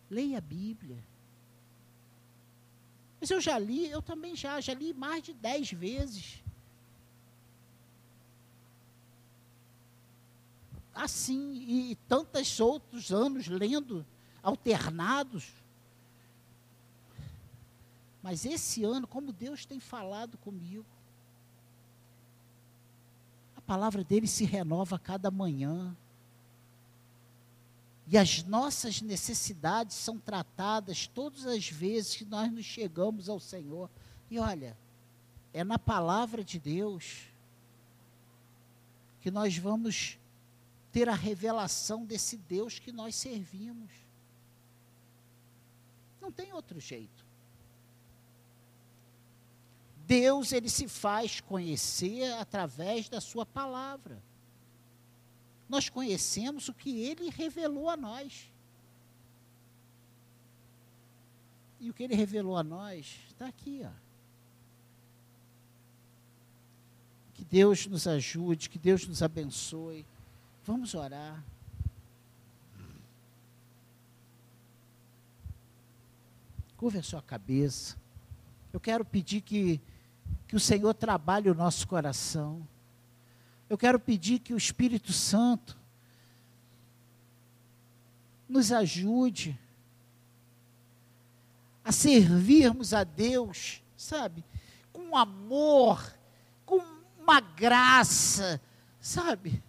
Leia 0.09 0.37
a 0.37 0.41
Bíblia. 0.41 1.03
Mas 3.19 3.29
eu 3.29 3.41
já 3.41 3.57
li, 3.57 3.87
eu 3.87 4.01
também 4.01 4.35
já, 4.35 4.59
já 4.61 4.73
li 4.73 4.93
mais 4.93 5.23
de 5.23 5.33
dez 5.33 5.71
vezes. 5.71 6.43
Assim, 10.93 11.53
e, 11.67 11.91
e 11.91 11.95
tantos 11.95 12.59
outros 12.59 13.11
anos 13.11 13.47
lendo, 13.47 14.05
alternados. 14.41 15.51
Mas 18.21 18.45
esse 18.45 18.83
ano, 18.83 19.05
como 19.05 19.33
Deus 19.33 19.65
tem 19.65 19.79
falado 19.79 20.37
comigo, 20.37 20.85
palavra 23.65 24.03
dele 24.03 24.27
se 24.27 24.45
renova 24.45 24.95
a 24.95 24.99
cada 24.99 25.31
manhã. 25.31 25.95
E 28.07 28.17
as 28.17 28.43
nossas 28.43 29.01
necessidades 29.01 29.95
são 29.95 30.19
tratadas 30.19 31.07
todas 31.07 31.45
as 31.45 31.67
vezes 31.67 32.15
que 32.15 32.25
nós 32.25 32.51
nos 32.51 32.65
chegamos 32.65 33.27
ao 33.27 33.39
Senhor. 33.39 33.89
E 34.29 34.37
olha, 34.37 34.77
é 35.53 35.63
na 35.63 35.79
palavra 35.79 36.43
de 36.43 36.59
Deus 36.59 37.23
que 39.21 39.31
nós 39.31 39.57
vamos 39.57 40.19
ter 40.91 41.09
a 41.09 41.15
revelação 41.15 42.05
desse 42.05 42.37
Deus 42.37 42.77
que 42.77 42.91
nós 42.91 43.15
servimos. 43.15 43.91
Não 46.21 46.31
tem 46.31 46.53
outro 46.53 46.79
jeito. 46.79 47.24
Deus 50.07 50.51
ele 50.51 50.69
se 50.69 50.87
faz 50.87 51.41
conhecer 51.41 52.31
através 52.33 53.09
da 53.09 53.19
sua 53.19 53.45
palavra. 53.45 54.21
Nós 55.67 55.89
conhecemos 55.89 56.69
o 56.69 56.73
que 56.73 57.01
ele 57.01 57.29
revelou 57.29 57.89
a 57.89 57.97
nós. 57.97 58.51
E 61.79 61.89
o 61.89 61.93
que 61.93 62.03
ele 62.03 62.15
revelou 62.15 62.55
a 62.55 62.63
nós 62.63 63.19
está 63.27 63.47
aqui, 63.47 63.81
ó. 63.83 64.05
Que 67.33 67.43
Deus 67.43 67.85
nos 67.87 68.07
ajude, 68.07 68.69
que 68.69 68.79
Deus 68.79 69.05
nos 69.07 69.21
abençoe. 69.21 70.05
Vamos 70.63 70.93
orar. 70.93 71.43
Curva 76.77 76.99
a 76.99 77.03
sua 77.03 77.21
cabeça. 77.21 77.97
Eu 78.71 78.79
quero 78.79 79.03
pedir 79.03 79.41
que 79.41 79.81
que 80.47 80.55
o 80.55 80.59
Senhor 80.59 80.93
trabalhe 80.93 81.49
o 81.49 81.55
nosso 81.55 81.87
coração. 81.87 82.65
Eu 83.69 83.77
quero 83.77 83.99
pedir 83.99 84.39
que 84.39 84.53
o 84.53 84.57
Espírito 84.57 85.11
Santo 85.11 85.77
nos 88.47 88.71
ajude 88.71 89.59
a 91.83 91.91
servirmos 91.91 92.93
a 92.93 93.03
Deus, 93.03 93.81
sabe, 93.97 94.43
com 94.91 95.15
amor, 95.17 96.15
com 96.65 96.81
uma 97.19 97.39
graça, 97.39 98.61
sabe? 98.99 99.63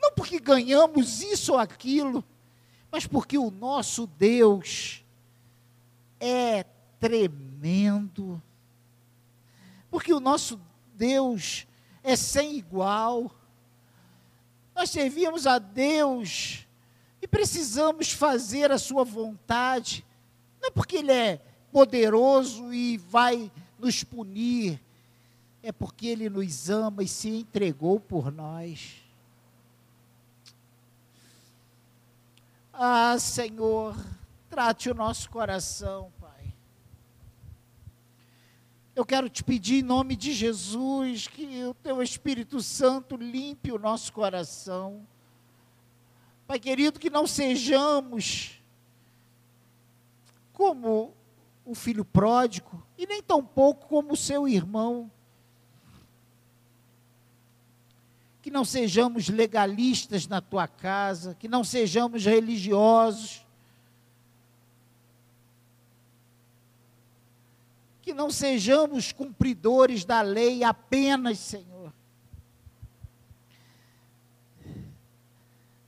Não 0.00 0.12
porque 0.12 0.40
ganhamos 0.40 1.20
isso 1.20 1.52
ou 1.52 1.58
aquilo, 1.58 2.24
mas 2.90 3.06
porque 3.06 3.36
o 3.38 3.50
nosso 3.50 4.06
Deus 4.06 5.04
é 6.18 6.64
tremendo. 7.00 8.40
Porque 9.90 10.12
o 10.12 10.20
nosso 10.20 10.60
Deus 10.94 11.66
é 12.04 12.14
sem 12.14 12.56
igual. 12.56 13.34
Nós 14.74 14.90
servimos 14.90 15.46
a 15.46 15.58
Deus 15.58 16.66
e 17.20 17.26
precisamos 17.26 18.12
fazer 18.12 18.70
a 18.70 18.78
Sua 18.78 19.04
vontade. 19.04 20.04
Não 20.60 20.68
é 20.68 20.70
porque 20.70 20.96
Ele 20.96 21.12
é 21.12 21.40
poderoso 21.72 22.72
e 22.72 22.96
vai 22.96 23.50
nos 23.78 24.04
punir, 24.04 24.80
é 25.62 25.72
porque 25.72 26.06
Ele 26.06 26.28
nos 26.28 26.68
ama 26.68 27.02
e 27.02 27.08
se 27.08 27.28
entregou 27.28 27.98
por 27.98 28.30
nós. 28.30 28.96
Ah, 32.72 33.18
Senhor, 33.18 33.94
trate 34.48 34.90
o 34.90 34.94
nosso 34.94 35.28
coração, 35.28 36.10
eu 39.00 39.06
quero 39.06 39.30
te 39.30 39.42
pedir 39.42 39.76
em 39.76 39.82
nome 39.82 40.14
de 40.14 40.30
Jesus 40.30 41.26
que 41.26 41.64
o 41.64 41.72
teu 41.72 42.02
Espírito 42.02 42.60
Santo 42.60 43.16
limpe 43.16 43.72
o 43.72 43.78
nosso 43.78 44.12
coração. 44.12 45.06
Pai 46.46 46.60
querido, 46.60 47.00
que 47.00 47.08
não 47.08 47.26
sejamos 47.26 48.60
como 50.52 51.14
o 51.64 51.74
filho 51.74 52.04
pródigo 52.04 52.86
e 52.98 53.06
nem 53.06 53.22
tão 53.22 53.42
pouco 53.42 53.88
como 53.88 54.12
o 54.12 54.16
seu 54.16 54.46
irmão. 54.46 55.10
Que 58.42 58.50
não 58.50 58.66
sejamos 58.66 59.30
legalistas 59.30 60.26
na 60.26 60.42
tua 60.42 60.68
casa, 60.68 61.34
que 61.36 61.48
não 61.48 61.64
sejamos 61.64 62.26
religiosos, 62.26 63.46
que 68.10 68.14
não 68.14 68.28
sejamos 68.28 69.12
cumpridores 69.12 70.04
da 70.04 70.20
lei 70.20 70.64
apenas, 70.64 71.38
Senhor. 71.38 71.92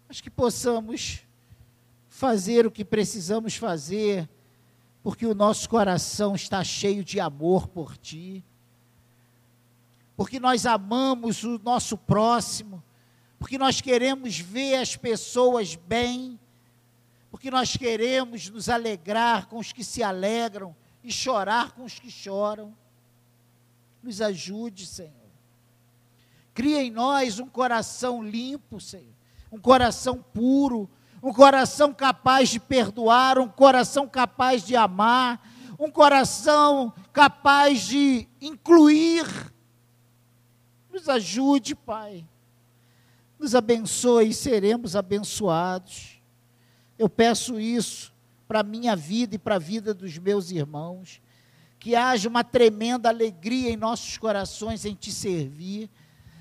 Mas 0.06 0.20
que 0.20 0.30
possamos 0.30 1.26
fazer 2.06 2.64
o 2.64 2.70
que 2.70 2.84
precisamos 2.84 3.56
fazer, 3.56 4.30
porque 5.02 5.26
o 5.26 5.34
nosso 5.34 5.68
coração 5.68 6.36
está 6.36 6.62
cheio 6.62 7.02
de 7.02 7.18
amor 7.18 7.66
por 7.66 7.96
Ti, 7.96 8.44
porque 10.16 10.38
nós 10.38 10.64
amamos 10.64 11.42
o 11.42 11.58
nosso 11.58 11.98
próximo, 11.98 12.80
porque 13.36 13.58
nós 13.58 13.80
queremos 13.80 14.38
ver 14.38 14.76
as 14.76 14.94
pessoas 14.94 15.74
bem, 15.74 16.38
porque 17.32 17.50
nós 17.50 17.76
queremos 17.76 18.48
nos 18.48 18.68
alegrar 18.68 19.48
com 19.48 19.58
os 19.58 19.72
que 19.72 19.82
se 19.82 20.04
alegram 20.04 20.72
e 21.02 21.12
chorar 21.12 21.72
com 21.72 21.84
os 21.84 21.98
que 21.98 22.10
choram. 22.10 22.74
Nos 24.02 24.20
ajude, 24.20 24.86
Senhor. 24.86 25.12
Cria 26.54 26.82
em 26.82 26.90
nós 26.90 27.38
um 27.38 27.48
coração 27.48 28.22
limpo, 28.22 28.80
Senhor, 28.80 29.14
um 29.50 29.58
coração 29.58 30.22
puro, 30.22 30.88
um 31.22 31.32
coração 31.32 31.94
capaz 31.94 32.50
de 32.50 32.60
perdoar, 32.60 33.38
um 33.38 33.48
coração 33.48 34.08
capaz 34.08 34.64
de 34.64 34.76
amar, 34.76 35.40
um 35.78 35.90
coração 35.90 36.92
capaz 37.12 37.82
de 37.82 38.28
incluir. 38.40 39.24
Nos 40.92 41.08
ajude, 41.08 41.74
Pai. 41.74 42.26
Nos 43.38 43.54
abençoe 43.54 44.28
e 44.28 44.34
seremos 44.34 44.94
abençoados. 44.94 46.20
Eu 46.98 47.08
peço 47.08 47.58
isso 47.58 48.11
para 48.52 48.60
a 48.60 48.62
minha 48.62 48.94
vida 48.94 49.36
e 49.36 49.38
para 49.38 49.54
a 49.54 49.58
vida 49.58 49.94
dos 49.94 50.18
meus 50.18 50.50
irmãos. 50.50 51.22
Que 51.78 51.96
haja 51.96 52.28
uma 52.28 52.44
tremenda 52.44 53.08
alegria 53.08 53.70
em 53.70 53.76
nossos 53.78 54.18
corações 54.18 54.84
em 54.84 54.94
te 54.94 55.10
servir 55.10 55.88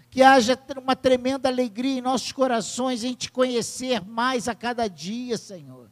que 0.09 0.22
haja 0.22 0.59
uma 0.76 0.93
tremenda 0.93 1.47
alegria 1.47 1.99
em 1.99 2.01
nossos 2.01 2.34
corações 2.34 3.05
em 3.05 3.14
te 3.14 3.32
conhecer 3.32 4.03
mais 4.03 4.49
a 4.49 4.53
cada 4.53 4.89
dia, 4.89 5.38
Senhor. 5.38 5.89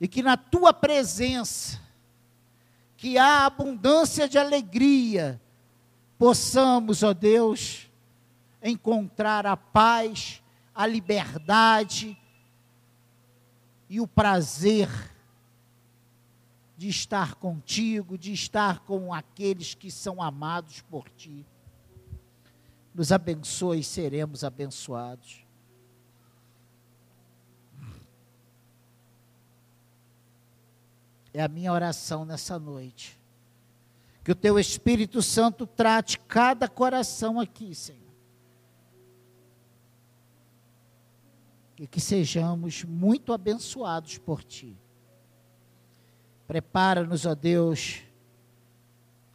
E 0.00 0.06
que 0.06 0.22
na 0.22 0.36
tua 0.36 0.72
presença, 0.72 1.80
que 2.96 3.18
há 3.18 3.46
abundância 3.46 4.28
de 4.28 4.38
alegria, 4.38 5.40
possamos, 6.16 7.02
ó 7.02 7.12
Deus, 7.12 7.90
encontrar 8.62 9.44
a 9.44 9.56
paz, 9.56 10.40
a 10.72 10.86
liberdade 10.86 12.16
e 13.88 14.00
o 14.00 14.06
prazer 14.06 14.88
de 16.76 16.88
estar 16.88 17.36
contigo, 17.36 18.18
de 18.18 18.32
estar 18.32 18.80
com 18.80 19.12
aqueles 19.12 19.74
que 19.74 19.90
são 19.90 20.22
amados 20.22 20.82
por 20.82 21.08
ti 21.10 21.46
nos 22.96 23.12
abençoe 23.12 23.80
e 23.80 23.84
seremos 23.84 24.42
abençoados. 24.42 25.44
É 31.34 31.42
a 31.42 31.48
minha 31.48 31.70
oração 31.70 32.24
nessa 32.24 32.58
noite. 32.58 33.20
Que 34.24 34.32
o 34.32 34.34
teu 34.34 34.58
Espírito 34.58 35.20
Santo 35.20 35.66
trate 35.66 36.18
cada 36.20 36.66
coração 36.66 37.38
aqui, 37.38 37.74
Senhor. 37.74 38.05
E 41.78 41.86
que 41.86 42.00
sejamos 42.00 42.84
muito 42.84 43.32
abençoados 43.32 44.18
por 44.18 44.42
Ti. 44.42 44.78
Prepara-nos, 46.46 47.26
ó 47.26 47.34
Deus, 47.34 48.02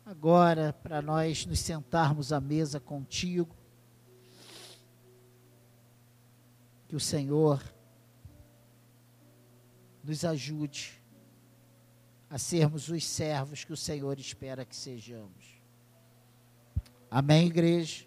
agora 0.05 0.73
para 0.73 1.01
nós 1.01 1.45
nos 1.45 1.59
sentarmos 1.59 2.31
à 2.31 2.39
mesa 2.39 2.79
contigo. 2.79 3.55
Que 6.87 6.95
o 6.95 6.99
Senhor 6.99 7.63
nos 10.03 10.25
ajude 10.25 11.01
a 12.29 12.37
sermos 12.37 12.87
os 12.87 13.05
servos 13.05 13.63
que 13.63 13.73
o 13.73 13.77
Senhor 13.77 14.17
espera 14.17 14.65
que 14.65 14.75
sejamos. 14.75 15.61
Amém, 17.09 17.47
igreja? 17.47 18.05